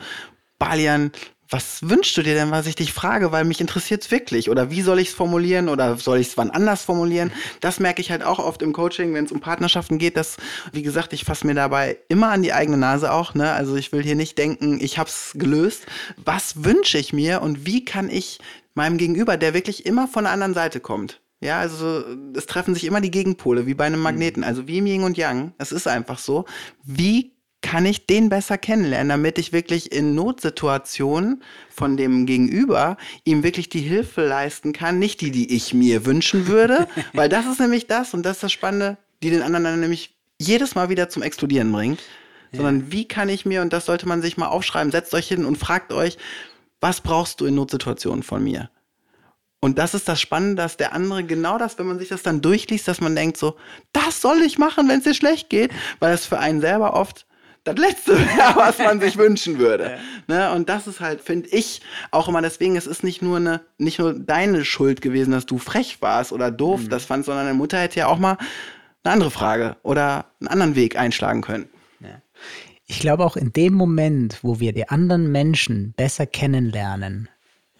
[0.59, 1.11] Balian,
[1.49, 3.31] was wünschst du dir denn, was ich dich frage?
[3.31, 4.49] Weil mich interessiert es wirklich.
[4.49, 5.69] Oder wie soll ich es formulieren?
[5.69, 7.31] Oder soll ich es wann anders formulieren?
[7.61, 10.37] Das merke ich halt auch oft im Coaching, wenn es um Partnerschaften geht, dass,
[10.71, 13.33] wie gesagt, ich fasse mir dabei immer an die eigene Nase auch.
[13.35, 13.51] Ne?
[13.51, 15.85] Also ich will hier nicht denken, ich habe es gelöst.
[16.17, 18.39] Was wünsche ich mir und wie kann ich
[18.73, 22.03] meinem Gegenüber, der wirklich immer von der anderen Seite kommt, ja, also
[22.35, 24.03] es treffen sich immer die Gegenpole, wie bei einem mhm.
[24.03, 25.53] Magneten, also wie im Yin und Yang.
[25.57, 26.45] Es ist einfach so.
[26.83, 33.43] Wie kann ich den besser kennenlernen, damit ich wirklich in Notsituationen von dem Gegenüber ihm
[33.43, 37.59] wirklich die Hilfe leisten kann, nicht die, die ich mir wünschen würde, weil das ist
[37.59, 41.09] nämlich das und das ist das Spannende, die den anderen dann nämlich jedes Mal wieder
[41.09, 42.01] zum Explodieren bringt,
[42.51, 42.57] ja.
[42.57, 45.45] sondern wie kann ich mir, und das sollte man sich mal aufschreiben, setzt euch hin
[45.45, 46.17] und fragt euch,
[46.81, 48.69] was brauchst du in Notsituationen von mir?
[49.63, 52.41] Und das ist das Spannende, dass der andere genau das, wenn man sich das dann
[52.41, 53.55] durchliest, dass man denkt so,
[53.93, 57.25] das soll ich machen, wenn es dir schlecht geht, weil das für einen selber oft
[57.63, 59.99] das Letzte wäre, was man sich wünschen würde.
[60.27, 60.49] Ja.
[60.49, 60.55] Ne?
[60.55, 63.99] Und das ist halt, finde ich, auch immer deswegen, es ist nicht nur eine, nicht
[63.99, 66.89] nur deine Schuld gewesen, dass du frech warst oder doof mhm.
[66.89, 68.37] das fandst, sondern deine Mutter hätte ja auch mal
[69.05, 71.69] eine andere Frage oder einen anderen Weg einschlagen können.
[72.01, 72.21] Ja.
[72.85, 77.29] Ich glaube auch in dem Moment, wo wir die anderen Menschen besser kennenlernen,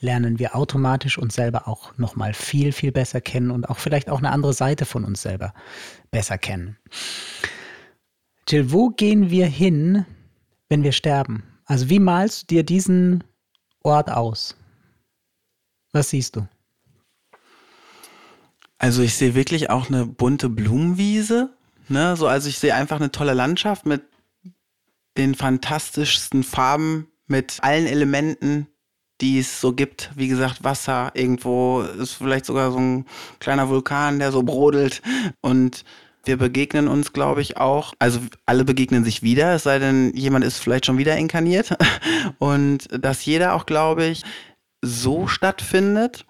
[0.03, 4.19] lernen wir automatisch uns selber auch nochmal viel, viel besser kennen und auch vielleicht auch
[4.19, 5.53] eine andere Seite von uns selber
[6.11, 6.77] besser kennen.
[8.47, 10.05] Jill, wo gehen wir hin,
[10.69, 11.43] wenn wir sterben?
[11.65, 13.23] Also wie malst du dir diesen
[13.81, 14.57] Ort aus?
[15.93, 16.47] Was siehst du?
[18.77, 21.55] Also ich sehe wirklich auch eine bunte Blumenwiese.
[21.87, 22.17] Ne?
[22.17, 24.03] So, also ich sehe einfach eine tolle Landschaft mit
[25.15, 28.67] den fantastischsten Farben, mit allen Elementen,
[29.21, 30.11] die es so gibt.
[30.15, 33.05] Wie gesagt, Wasser, irgendwo ist vielleicht sogar so ein
[33.39, 35.01] kleiner Vulkan, der so brodelt.
[35.41, 35.85] Und
[36.25, 37.93] wir begegnen uns, glaube ich, auch.
[37.99, 41.75] Also alle begegnen sich wieder, es sei denn, jemand ist vielleicht schon wieder inkarniert.
[42.39, 44.23] Und dass jeder auch, glaube ich,
[44.81, 46.25] so stattfindet,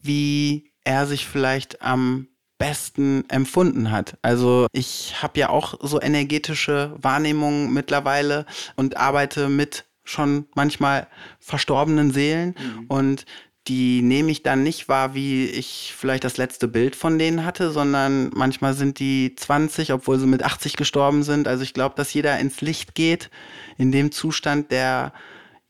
[0.00, 2.28] wie er sich vielleicht am
[2.58, 4.16] besten empfunden hat.
[4.22, 8.46] Also ich habe ja auch so energetische Wahrnehmungen mittlerweile
[8.76, 11.08] und arbeite mit schon manchmal
[11.40, 12.84] verstorbenen Seelen mhm.
[12.88, 13.26] und
[13.66, 17.70] die nehme ich dann nicht wahr, wie ich vielleicht das letzte Bild von denen hatte,
[17.70, 21.48] sondern manchmal sind die 20, obwohl sie mit 80 gestorben sind.
[21.48, 23.30] Also ich glaube, dass jeder ins Licht geht
[23.78, 25.14] in dem Zustand, der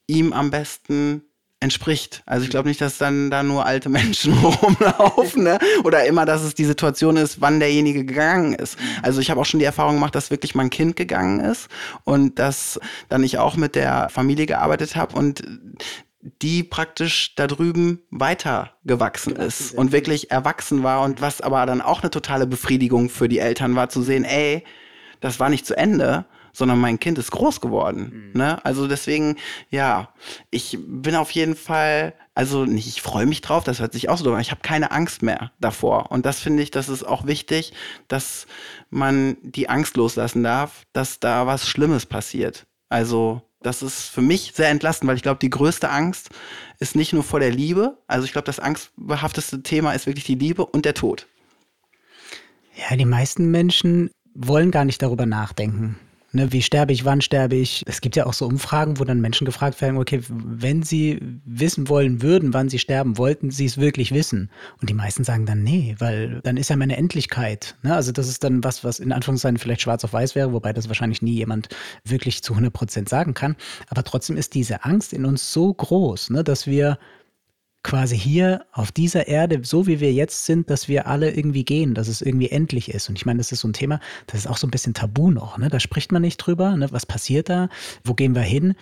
[0.08, 1.22] ihm am besten
[1.64, 2.22] entspricht.
[2.26, 5.58] Also ich glaube nicht, dass dann da nur alte Menschen rumlaufen ne?
[5.82, 8.78] oder immer, dass es die Situation ist, wann derjenige gegangen ist.
[9.02, 11.68] Also ich habe auch schon die Erfahrung gemacht, dass wirklich mein Kind gegangen ist
[12.04, 15.42] und dass dann ich auch mit der Familie gearbeitet habe und
[16.42, 22.02] die praktisch da drüben weitergewachsen ist und wirklich erwachsen war und was aber dann auch
[22.02, 24.64] eine totale Befriedigung für die Eltern war, zu sehen, ey,
[25.20, 26.24] das war nicht zu Ende,
[26.54, 28.30] sondern mein Kind ist groß geworden.
[28.32, 28.40] Mhm.
[28.40, 28.64] Ne?
[28.64, 29.36] Also deswegen,
[29.70, 30.08] ja,
[30.50, 34.16] ich bin auf jeden Fall, also nicht, ich freue mich drauf, das hört sich auch
[34.16, 36.10] so an, ich habe keine Angst mehr davor.
[36.10, 37.74] Und das finde ich, das ist auch wichtig,
[38.08, 38.46] dass
[38.88, 42.64] man die Angst loslassen darf, dass da was Schlimmes passiert.
[42.88, 46.30] Also das ist für mich sehr entlastend, weil ich glaube, die größte Angst
[46.78, 47.98] ist nicht nur vor der Liebe.
[48.06, 51.26] Also ich glaube, das angstbehafteste Thema ist wirklich die Liebe und der Tod.
[52.76, 55.96] Ja, die meisten Menschen wollen gar nicht darüber nachdenken.
[56.34, 57.84] Ne, wie sterbe ich, wann sterbe ich?
[57.86, 61.88] Es gibt ja auch so Umfragen, wo dann Menschen gefragt werden, okay, wenn sie wissen
[61.88, 64.50] wollen würden, wann sie sterben, wollten sie es wirklich wissen?
[64.80, 67.76] Und die meisten sagen dann, nee, weil dann ist ja meine Endlichkeit.
[67.82, 67.94] Ne?
[67.94, 70.88] Also das ist dann was, was in Anführungszeichen vielleicht schwarz auf weiß wäre, wobei das
[70.88, 71.68] wahrscheinlich nie jemand
[72.02, 73.54] wirklich zu 100 Prozent sagen kann.
[73.86, 76.98] Aber trotzdem ist diese Angst in uns so groß, ne, dass wir
[77.84, 81.94] quasi hier auf dieser Erde, so wie wir jetzt sind, dass wir alle irgendwie gehen,
[81.94, 83.08] dass es irgendwie endlich ist.
[83.08, 85.30] Und ich meine, das ist so ein Thema, das ist auch so ein bisschen tabu
[85.30, 85.58] noch.
[85.58, 85.68] Ne?
[85.68, 86.76] Da spricht man nicht drüber.
[86.76, 86.90] Ne?
[86.90, 87.68] Was passiert da?
[88.02, 88.74] Wo gehen wir hin?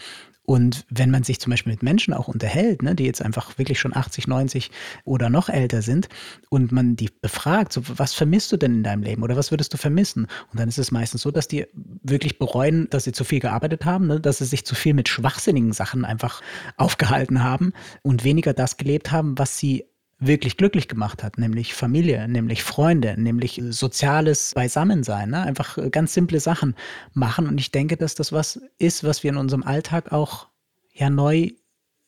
[0.44, 3.78] Und wenn man sich zum Beispiel mit Menschen auch unterhält, ne, die jetzt einfach wirklich
[3.78, 4.70] schon 80, 90
[5.04, 6.08] oder noch älter sind
[6.50, 9.72] und man die befragt, so, was vermisst du denn in deinem Leben oder was würdest
[9.72, 10.26] du vermissen?
[10.50, 11.66] Und dann ist es meistens so, dass die
[12.02, 15.08] wirklich bereuen, dass sie zu viel gearbeitet haben, ne, dass sie sich zu viel mit
[15.08, 16.42] schwachsinnigen Sachen einfach
[16.76, 17.72] aufgehalten haben
[18.02, 19.84] und weniger das gelebt haben, was sie
[20.26, 25.42] wirklich glücklich gemacht hat, nämlich Familie, nämlich Freunde, nämlich soziales Beisammensein, ne?
[25.42, 26.74] einfach ganz simple Sachen
[27.12, 27.46] machen.
[27.46, 30.48] Und ich denke, dass das was ist, was wir in unserem Alltag auch
[30.92, 31.50] ja neu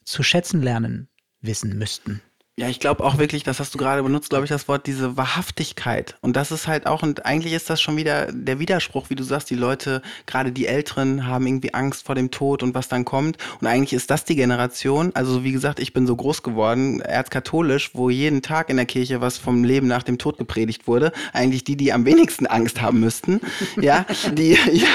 [0.05, 1.09] zu schätzen lernen
[1.41, 2.23] wissen müssten.
[2.57, 5.17] Ja, ich glaube auch wirklich, das hast du gerade benutzt, glaube ich, das Wort diese
[5.17, 6.15] Wahrhaftigkeit.
[6.21, 9.25] Und das ist halt auch, und eigentlich ist das schon wieder der Widerspruch, wie du
[9.25, 13.05] sagst, die Leute, gerade die Älteren, haben irgendwie Angst vor dem Tod und was dann
[13.05, 13.39] kommt.
[13.61, 17.91] Und eigentlich ist das die Generation, also wie gesagt, ich bin so groß geworden, erzkatholisch,
[17.95, 21.11] wo jeden Tag in der Kirche was vom Leben nach dem Tod gepredigt wurde.
[21.33, 23.41] Eigentlich die, die am wenigsten Angst haben müssten.
[23.81, 24.87] Ja, die, ja,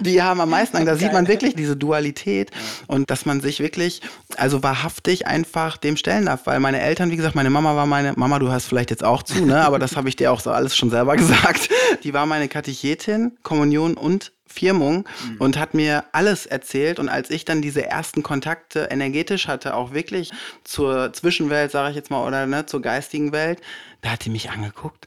[0.00, 0.88] die haben am meisten Angst.
[0.88, 2.50] Da sieht man wirklich diese Dualität
[2.86, 4.00] und dass man sich wirklich,
[4.36, 7.84] also wahrhaftig einfach dem stellen darf, weil meine Eltern Eltern, wie gesagt, meine Mama war
[7.84, 9.62] meine, Mama, du hörst vielleicht jetzt auch zu, ne?
[9.62, 11.68] aber das habe ich dir auch so alles schon selber gesagt.
[12.04, 15.36] Die war meine Katechetin, Kommunion und Firmung mhm.
[15.38, 16.98] und hat mir alles erzählt.
[16.98, 20.30] Und als ich dann diese ersten Kontakte energetisch hatte, auch wirklich
[20.64, 23.60] zur Zwischenwelt, sage ich jetzt mal, oder ne, zur geistigen Welt,
[24.00, 25.06] da hat die mich angeguckt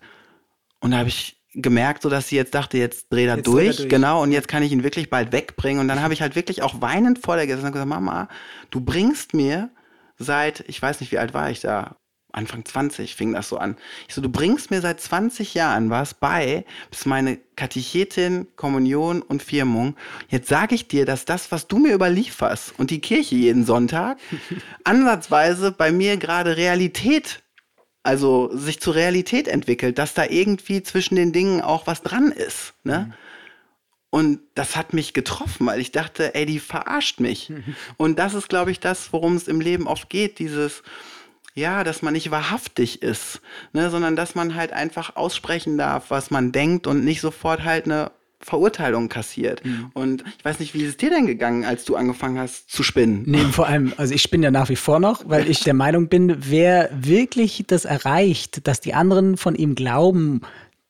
[0.81, 3.89] und da habe ich gemerkt, so dass sie jetzt dachte, jetzt dreh da durch, durch,
[3.89, 5.81] genau, und jetzt kann ich ihn wirklich bald wegbringen.
[5.81, 8.27] Und dann habe ich halt wirklich auch weinend vor der gesessen und gesagt, Mama,
[8.69, 9.71] du bringst mir
[10.19, 11.95] seit, ich weiß nicht, wie alt war ich da,
[12.31, 13.75] Anfang 20 fing das so an.
[14.07, 19.41] Ich so, du bringst mir seit 20 Jahren was bei, bis meine Katechetin, Kommunion und
[19.41, 19.95] Firmung.
[20.29, 24.19] Jetzt sage ich dir, dass das, was du mir überlieferst und die Kirche jeden Sonntag,
[24.83, 27.41] ansatzweise bei mir gerade Realität,
[28.03, 32.73] also sich zur Realität entwickelt, dass da irgendwie zwischen den Dingen auch was dran ist.
[32.83, 33.07] Ne?
[33.07, 33.13] Mhm.
[34.11, 37.51] Und das hat mich getroffen, weil ich dachte, ey, die verarscht mich.
[37.97, 40.81] Und das ist, glaube ich, das, worum es im Leben oft geht, dieses,
[41.53, 43.41] ja, dass man nicht wahrhaftig ist,
[43.73, 47.85] ne, sondern dass man halt einfach aussprechen darf, was man denkt und nicht sofort halt
[47.85, 49.65] eine Verurteilung kassiert.
[49.65, 49.91] Mhm.
[49.93, 52.83] Und ich weiß nicht, wie ist es dir denn gegangen, als du angefangen hast zu
[52.83, 53.23] spinnen?
[53.25, 56.07] Nee, vor allem, also ich spinne ja nach wie vor noch, weil ich der Meinung
[56.07, 60.41] bin, wer wirklich das erreicht, dass die anderen von ihm glauben,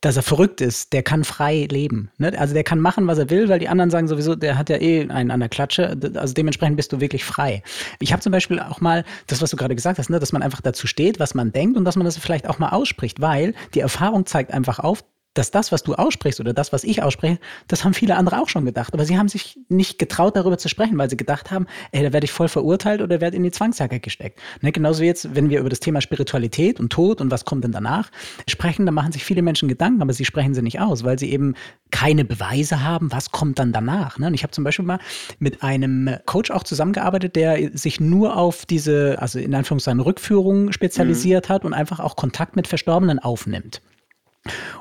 [0.02, 2.10] dass er verrückt ist, der kann frei leben.
[2.18, 2.38] Ne?
[2.38, 4.78] Also der kann machen, was er will, weil die anderen sagen sowieso, der hat ja
[4.78, 5.98] eh einen an der Klatsche.
[6.16, 7.64] Also dementsprechend bist du wirklich frei.
[8.00, 10.20] Ich habe zum Beispiel auch mal das, was du gerade gesagt hast, ne?
[10.20, 12.70] dass man einfach dazu steht, was man denkt und dass man das vielleicht auch mal
[12.70, 15.04] ausspricht, weil die Erfahrung zeigt einfach auf,
[15.36, 18.50] dass das, was du aussprichst oder das, was ich ausspreche, das haben viele andere auch
[18.50, 18.94] schon gedacht.
[18.94, 22.12] Aber sie haben sich nicht getraut, darüber zu sprechen, weil sie gedacht haben, ey, da
[22.14, 24.40] werde ich voll verurteilt oder werde in die Zwangsjacke gesteckt.
[24.62, 24.72] Ne?
[24.72, 27.72] Genauso wie jetzt, wenn wir über das Thema Spiritualität und Tod und was kommt denn
[27.72, 28.10] danach
[28.48, 31.32] sprechen, da machen sich viele Menschen Gedanken, aber sie sprechen sie nicht aus, weil sie
[31.32, 31.54] eben
[31.92, 34.18] keine Beweise haben, was kommt dann danach.
[34.18, 34.28] Ne?
[34.28, 35.00] Und ich habe zum Beispiel mal
[35.38, 41.50] mit einem Coach auch zusammengearbeitet, der sich nur auf diese, also in Anführungszeichen Rückführung spezialisiert
[41.50, 41.54] mhm.
[41.54, 43.82] hat und einfach auch Kontakt mit Verstorbenen aufnimmt.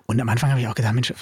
[0.07, 1.13] Und am Anfang habe ich auch gedacht, Mensch,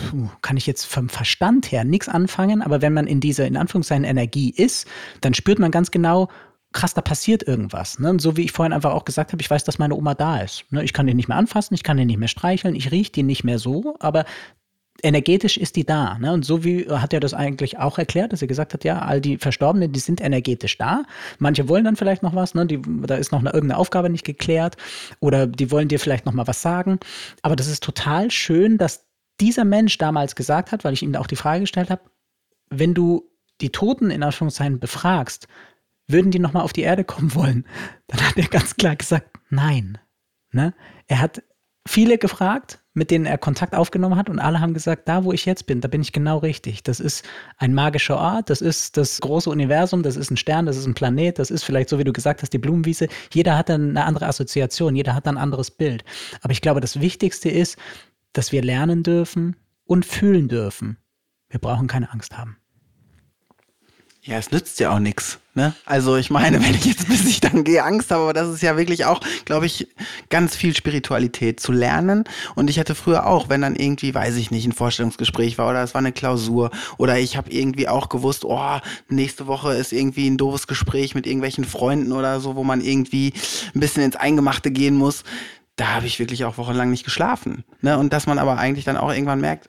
[0.42, 4.04] kann ich jetzt vom Verstand her nichts anfangen, aber wenn man in dieser, in Anführungszeichen,
[4.04, 4.86] Energie ist,
[5.20, 6.28] dann spürt man ganz genau,
[6.72, 7.98] krass, da passiert irgendwas.
[7.98, 8.10] Ne?
[8.10, 10.40] Und so wie ich vorhin einfach auch gesagt habe, ich weiß, dass meine Oma da
[10.40, 10.64] ist.
[10.70, 10.84] Ne?
[10.84, 13.22] Ich kann die nicht mehr anfassen, ich kann die nicht mehr streicheln, ich rieche die
[13.22, 14.24] nicht mehr so, aber
[15.02, 16.18] energetisch ist die da.
[16.18, 16.32] Ne?
[16.32, 19.20] Und so wie hat er das eigentlich auch erklärt, dass er gesagt hat, ja, all
[19.20, 21.04] die Verstorbenen, die sind energetisch da.
[21.38, 22.66] Manche wollen dann vielleicht noch was, ne?
[22.66, 24.76] die, da ist noch eine, irgendeine Aufgabe nicht geklärt
[25.20, 26.98] oder die wollen dir vielleicht noch mal was sagen.
[27.42, 29.06] Aber das ist total schön, dass
[29.40, 32.02] dieser Mensch damals gesagt hat, weil ich ihm da auch die Frage gestellt habe,
[32.70, 33.30] wenn du
[33.60, 35.46] die Toten in Anführungszeichen befragst,
[36.08, 37.66] würden die nochmal auf die Erde kommen wollen?
[38.06, 39.98] Dann hat er ganz klar gesagt, nein.
[40.52, 40.74] Ne?
[41.06, 41.42] Er hat
[41.86, 45.44] viele gefragt, mit denen er Kontakt aufgenommen hat und alle haben gesagt, da wo ich
[45.44, 46.82] jetzt bin, da bin ich genau richtig.
[46.82, 47.24] Das ist
[47.58, 50.94] ein magischer Ort, das ist das große Universum, das ist ein Stern, das ist ein
[50.94, 53.08] Planet, das ist vielleicht so, wie du gesagt hast, die Blumenwiese.
[53.32, 56.04] Jeder hat dann eine andere Assoziation, jeder hat dann ein anderes Bild.
[56.40, 57.76] Aber ich glaube, das Wichtigste ist,
[58.32, 60.96] dass wir lernen dürfen und fühlen dürfen.
[61.50, 62.56] Wir brauchen keine Angst haben.
[64.26, 65.38] Ja, es nützt ja auch nichts.
[65.54, 65.72] Ne?
[65.84, 68.60] Also ich meine, wenn ich jetzt bis ich dann gehe Angst habe, aber das ist
[68.60, 69.86] ja wirklich auch, glaube ich,
[70.28, 72.24] ganz viel Spiritualität zu lernen.
[72.56, 75.82] Und ich hatte früher auch, wenn dann irgendwie, weiß ich nicht, ein Vorstellungsgespräch war oder
[75.82, 80.28] es war eine Klausur oder ich habe irgendwie auch gewusst, oh, nächste Woche ist irgendwie
[80.28, 83.32] ein doofes Gespräch mit irgendwelchen Freunden oder so, wo man irgendwie
[83.74, 85.22] ein bisschen ins Eingemachte gehen muss.
[85.76, 87.64] Da habe ich wirklich auch wochenlang nicht geschlafen.
[87.80, 87.96] Ne?
[87.96, 89.68] Und dass man aber eigentlich dann auch irgendwann merkt,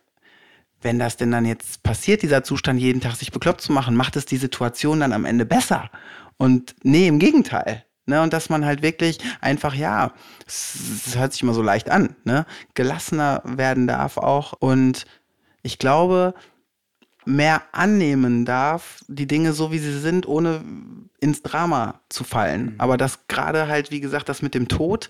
[0.81, 4.15] wenn das denn dann jetzt passiert, dieser Zustand jeden Tag sich bekloppt zu machen, macht
[4.15, 5.89] es die Situation dann am Ende besser.
[6.37, 7.83] Und nee, im Gegenteil.
[8.09, 10.13] Ne, und dass man halt wirklich einfach, ja,
[10.47, 14.53] es, hört sich immer so leicht an, ne, gelassener werden darf auch.
[14.53, 15.05] Und
[15.61, 16.33] ich glaube,
[17.25, 20.63] mehr annehmen darf, die Dinge so wie sie sind, ohne
[21.19, 22.65] ins Drama zu fallen.
[22.65, 22.75] Mhm.
[22.77, 25.09] Aber das gerade halt, wie gesagt, das mit dem Tod,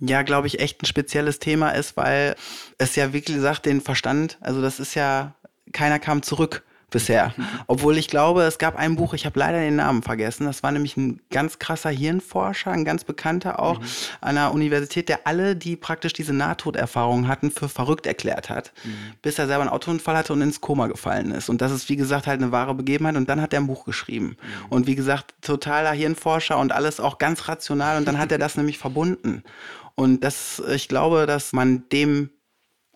[0.00, 2.36] ja, glaube ich, echt ein spezielles Thema ist, weil
[2.78, 5.34] es ja, wie gesagt, den Verstand, also das ist ja,
[5.72, 7.34] keiner kam zurück bisher.
[7.66, 10.46] Obwohl ich glaube, es gab ein Buch, ich habe leider den Namen vergessen.
[10.46, 13.86] Das war nämlich ein ganz krasser Hirnforscher, ein ganz bekannter auch mhm.
[14.20, 18.72] an der Universität, der alle, die praktisch diese Nahtoderfahrung hatten, für verrückt erklärt hat.
[18.84, 19.14] Mhm.
[19.20, 21.50] Bis er selber einen Autounfall hatte und ins Koma gefallen ist.
[21.50, 23.16] Und das ist, wie gesagt, halt eine wahre Begebenheit.
[23.16, 24.36] Und dann hat er ein Buch geschrieben.
[24.40, 24.66] Mhm.
[24.70, 27.98] Und wie gesagt, totaler Hirnforscher und alles auch ganz rational.
[27.98, 29.42] Und dann hat er das nämlich verbunden.
[29.98, 32.30] Und das, ich glaube, dass man dem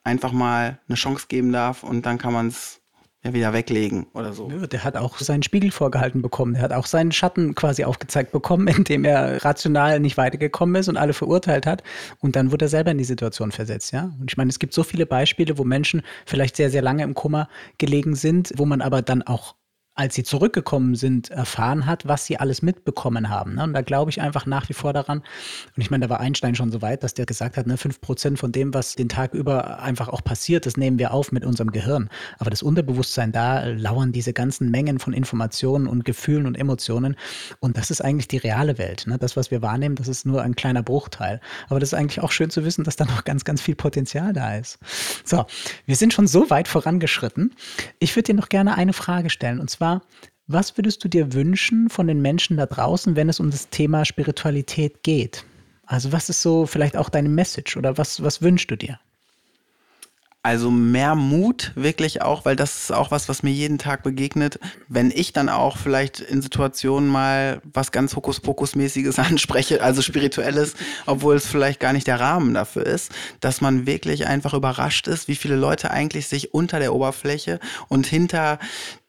[0.05, 2.81] einfach mal eine Chance geben darf und dann kann man es
[3.25, 4.49] ja wieder weglegen oder so.
[4.49, 6.55] Der hat auch seinen Spiegel vorgehalten bekommen.
[6.55, 10.97] Der hat auch seinen Schatten quasi aufgezeigt bekommen, indem er rational nicht weitergekommen ist und
[10.97, 11.83] alle verurteilt hat.
[12.21, 14.13] Und dann wurde er selber in die Situation versetzt, ja.
[14.21, 17.15] Und ich meine, es gibt so viele Beispiele, wo Menschen vielleicht sehr, sehr lange im
[17.15, 17.49] Kummer
[17.79, 19.57] gelegen sind, wo man aber dann auch
[19.95, 23.57] als sie zurückgekommen sind, erfahren hat, was sie alles mitbekommen haben.
[23.57, 23.65] Ne?
[23.65, 25.19] Und da glaube ich einfach nach wie vor daran.
[25.19, 28.39] Und ich meine, da war Einstein schon so weit, dass der gesagt hat, ne, Prozent
[28.39, 31.73] von dem, was den Tag über einfach auch passiert, das nehmen wir auf mit unserem
[31.73, 32.09] Gehirn.
[32.39, 37.17] Aber das Unterbewusstsein, da lauern diese ganzen Mengen von Informationen und Gefühlen und Emotionen.
[37.61, 39.05] Und das ist eigentlich die reale Welt.
[39.07, 39.19] Ne?
[39.19, 41.39] Das, was wir wahrnehmen, das ist nur ein kleiner Bruchteil.
[41.69, 44.33] Aber das ist eigentlich auch schön zu wissen, dass da noch ganz, ganz viel Potenzial
[44.33, 44.79] da ist.
[45.25, 45.45] So,
[45.85, 47.55] wir sind schon so weit vorangeschritten.
[47.99, 49.61] Ich würde dir noch gerne eine Frage stellen.
[49.61, 50.03] Und zwar zwar,
[50.47, 54.05] was würdest du dir wünschen von den Menschen da draußen, wenn es um das Thema
[54.05, 55.45] Spiritualität geht?
[55.87, 59.01] Also was ist so vielleicht auch deine Message oder was, was wünschst du dir?
[60.45, 64.59] Also mehr Mut wirklich auch, weil das ist auch was, was mir jeden Tag begegnet.
[64.89, 70.75] Wenn ich dann auch vielleicht in Situationen mal was ganz Hokuspokus-mäßiges anspreche, also spirituelles,
[71.07, 75.29] obwohl es vielleicht gar nicht der Rahmen dafür ist, dass man wirklich einfach überrascht ist,
[75.29, 78.59] wie viele Leute eigentlich sich unter der Oberfläche und hinter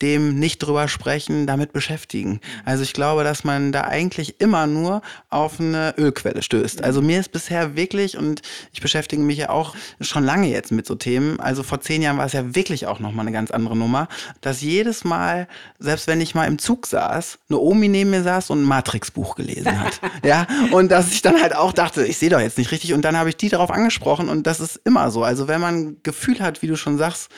[0.04, 2.42] dem nicht drüber sprechen, damit beschäftigen.
[2.64, 6.84] Also ich glaube, dass man da eigentlich immer nur auf eine Ölquelle stößt.
[6.84, 10.86] Also mir ist bisher wirklich, und ich beschäftige mich ja auch schon lange jetzt mit
[10.86, 13.52] so Themen, Film, also vor zehn Jahren war es ja wirklich auch nochmal eine ganz
[13.52, 14.08] andere Nummer,
[14.42, 15.48] dass jedes Mal,
[15.80, 19.36] selbst wenn ich mal im Zug saß, eine Omi neben mir saß und ein Matrix-Buch
[19.36, 20.00] gelesen hat.
[20.26, 22.94] ja, und dass ich dann halt auch dachte, ich sehe doch jetzt nicht richtig.
[22.94, 25.24] Und dann habe ich die darauf angesprochen und das ist immer so.
[25.24, 27.30] Also wenn man ein Gefühl hat, wie du schon sagst,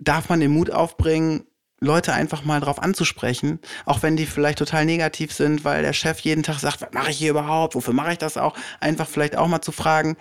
[0.00, 1.44] darf man den Mut aufbringen,
[1.80, 6.20] Leute einfach mal drauf anzusprechen, auch wenn die vielleicht total negativ sind, weil der Chef
[6.20, 9.36] jeden Tag sagt, was mache ich hier überhaupt, wofür mache ich das auch, einfach vielleicht
[9.36, 10.16] auch mal zu fragen,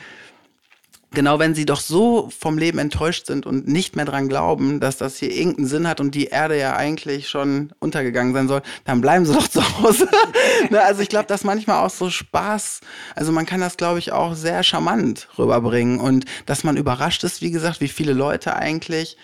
[1.12, 4.97] genau wenn sie doch so vom Leben enttäuscht sind und nicht mehr dran glauben, dass
[4.97, 9.01] das hier irgendeinen Sinn hat und die Erde ja eigentlich schon untergegangen sein soll, dann
[9.01, 10.07] bleiben sie doch zu Hause.
[10.70, 12.82] ne, also ich glaube, dass manchmal auch so Spaß,
[13.16, 17.41] also man kann das, glaube ich, auch sehr charmant rüberbringen und dass man überrascht ist,
[17.41, 19.18] wie gesagt, wie viele Leute eigentlich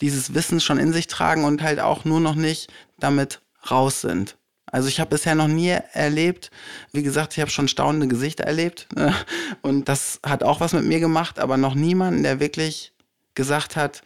[0.00, 4.36] dieses Wissen schon in sich tragen und halt auch nur noch nicht damit raus sind.
[4.70, 6.50] Also ich habe bisher noch nie erlebt,
[6.92, 9.14] wie gesagt, ich habe schon staunende Gesichter erlebt ne?
[9.62, 12.92] und das hat auch was mit mir gemacht, aber noch niemanden, der wirklich
[13.34, 14.02] gesagt hat,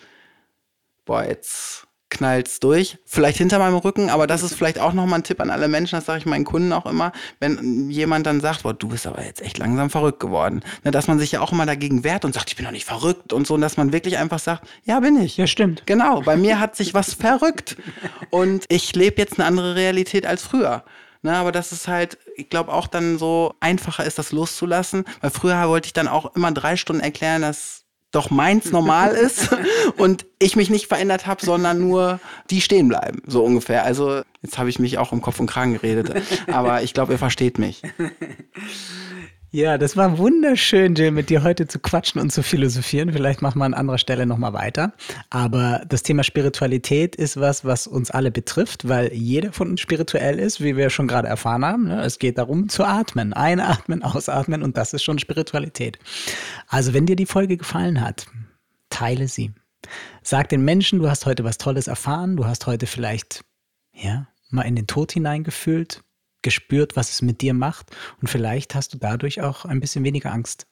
[1.04, 2.98] boah, jetzt knallt's durch.
[3.04, 5.96] Vielleicht hinter meinem Rücken, aber das ist vielleicht auch nochmal ein Tipp an alle Menschen,
[5.96, 9.24] das sage ich meinen Kunden auch immer, wenn jemand dann sagt, boah, du bist aber
[9.24, 10.62] jetzt echt langsam verrückt geworden.
[10.84, 12.84] Ne, dass man sich ja auch immer dagegen wehrt und sagt, ich bin doch nicht
[12.84, 15.36] verrückt und so, und dass man wirklich einfach sagt, ja, bin ich.
[15.36, 15.82] Ja, stimmt.
[15.86, 17.76] Genau, bei mir hat sich was verrückt.
[18.30, 20.84] Und ich lebe jetzt eine andere Realität als früher.
[21.22, 25.04] Ne, aber das ist halt, ich glaube auch dann so einfacher ist, das loszulassen.
[25.20, 27.82] Weil früher wollte ich dann auch immer drei Stunden erklären, dass
[28.12, 29.48] doch meins normal ist
[29.96, 33.84] und ich mich nicht verändert habe, sondern nur die stehen bleiben, so ungefähr.
[33.84, 36.12] Also jetzt habe ich mich auch um Kopf und Kragen geredet,
[36.46, 37.82] aber ich glaube, ihr versteht mich.
[39.55, 43.12] Ja, das war wunderschön, Jill, mit dir heute zu quatschen und zu philosophieren.
[43.12, 44.94] Vielleicht machen wir an anderer Stelle nochmal weiter.
[45.28, 50.38] Aber das Thema Spiritualität ist was, was uns alle betrifft, weil jeder von uns spirituell
[50.38, 51.88] ist, wie wir schon gerade erfahren haben.
[51.88, 52.03] Ne?
[52.03, 55.98] Es geht darum zu atmen, einatmen, ausatmen und das ist schon Spiritualität.
[56.68, 58.28] Also wenn dir die Folge gefallen hat,
[58.88, 59.53] teile sie.
[60.22, 63.44] Sag den Menschen, du hast heute was Tolles erfahren, du hast heute vielleicht,
[63.92, 66.03] ja, mal in den Tod hineingefühlt,
[66.43, 70.32] gespürt, was es mit dir macht und vielleicht hast du dadurch auch ein bisschen weniger
[70.32, 70.66] Angst.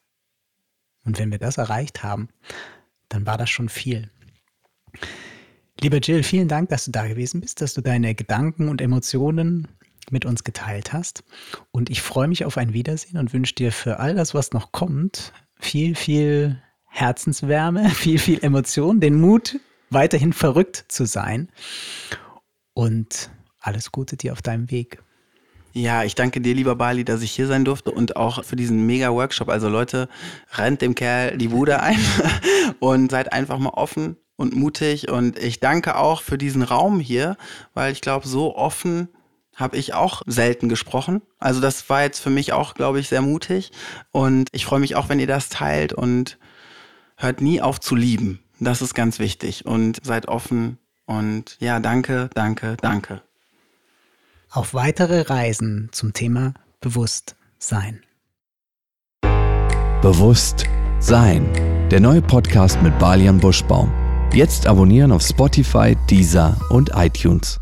[1.05, 2.29] Und wenn wir das erreicht haben,
[3.09, 4.11] dann war das schon viel.
[5.81, 9.69] Lieber Jill, vielen Dank, dass du da gewesen bist, dass du deine Gedanken und Emotionen
[10.11, 11.25] mit uns geteilt hast.
[11.71, 14.73] Und ich freue mich auf ein Wiedersehen und wünsche dir für all das, was noch
[14.73, 19.59] kommt, viel, viel Herzenswärme, viel, viel Emotion, den Mut,
[19.91, 21.51] weiterhin verrückt zu sein.
[22.75, 25.03] Und alles Gute dir auf deinem Weg.
[25.73, 28.87] Ja, ich danke dir, lieber Bali, dass ich hier sein durfte und auch für diesen
[28.87, 29.49] Mega-Workshop.
[29.49, 30.09] Also Leute,
[30.55, 31.99] rennt dem Kerl die Bude ein
[32.81, 35.09] und seid einfach mal offen und mutig.
[35.09, 37.37] Und ich danke auch für diesen Raum hier,
[37.75, 39.09] weil ich glaube, so offen
[39.55, 41.23] habe ich auch selten gesprochen.
[41.39, 43.71] Also das war jetzt für mich auch, glaube ich, sehr mutig.
[44.11, 46.39] Und ich freue mich auch, wenn ihr das teilt und
[47.17, 48.41] hört nie auf zu lieben.
[48.59, 49.67] Das ist ganz wichtig.
[49.67, 50.79] Und seid offen.
[51.07, 53.23] Und ja, danke, danke, danke
[54.51, 58.03] auf weitere Reisen zum Thema Bewusstsein.
[60.03, 60.67] Bewusst
[60.99, 61.47] sein.
[61.91, 63.93] Der neue Podcast mit Balian Buschbaum.
[64.33, 67.59] Jetzt abonnieren auf Spotify, Deezer und iTunes.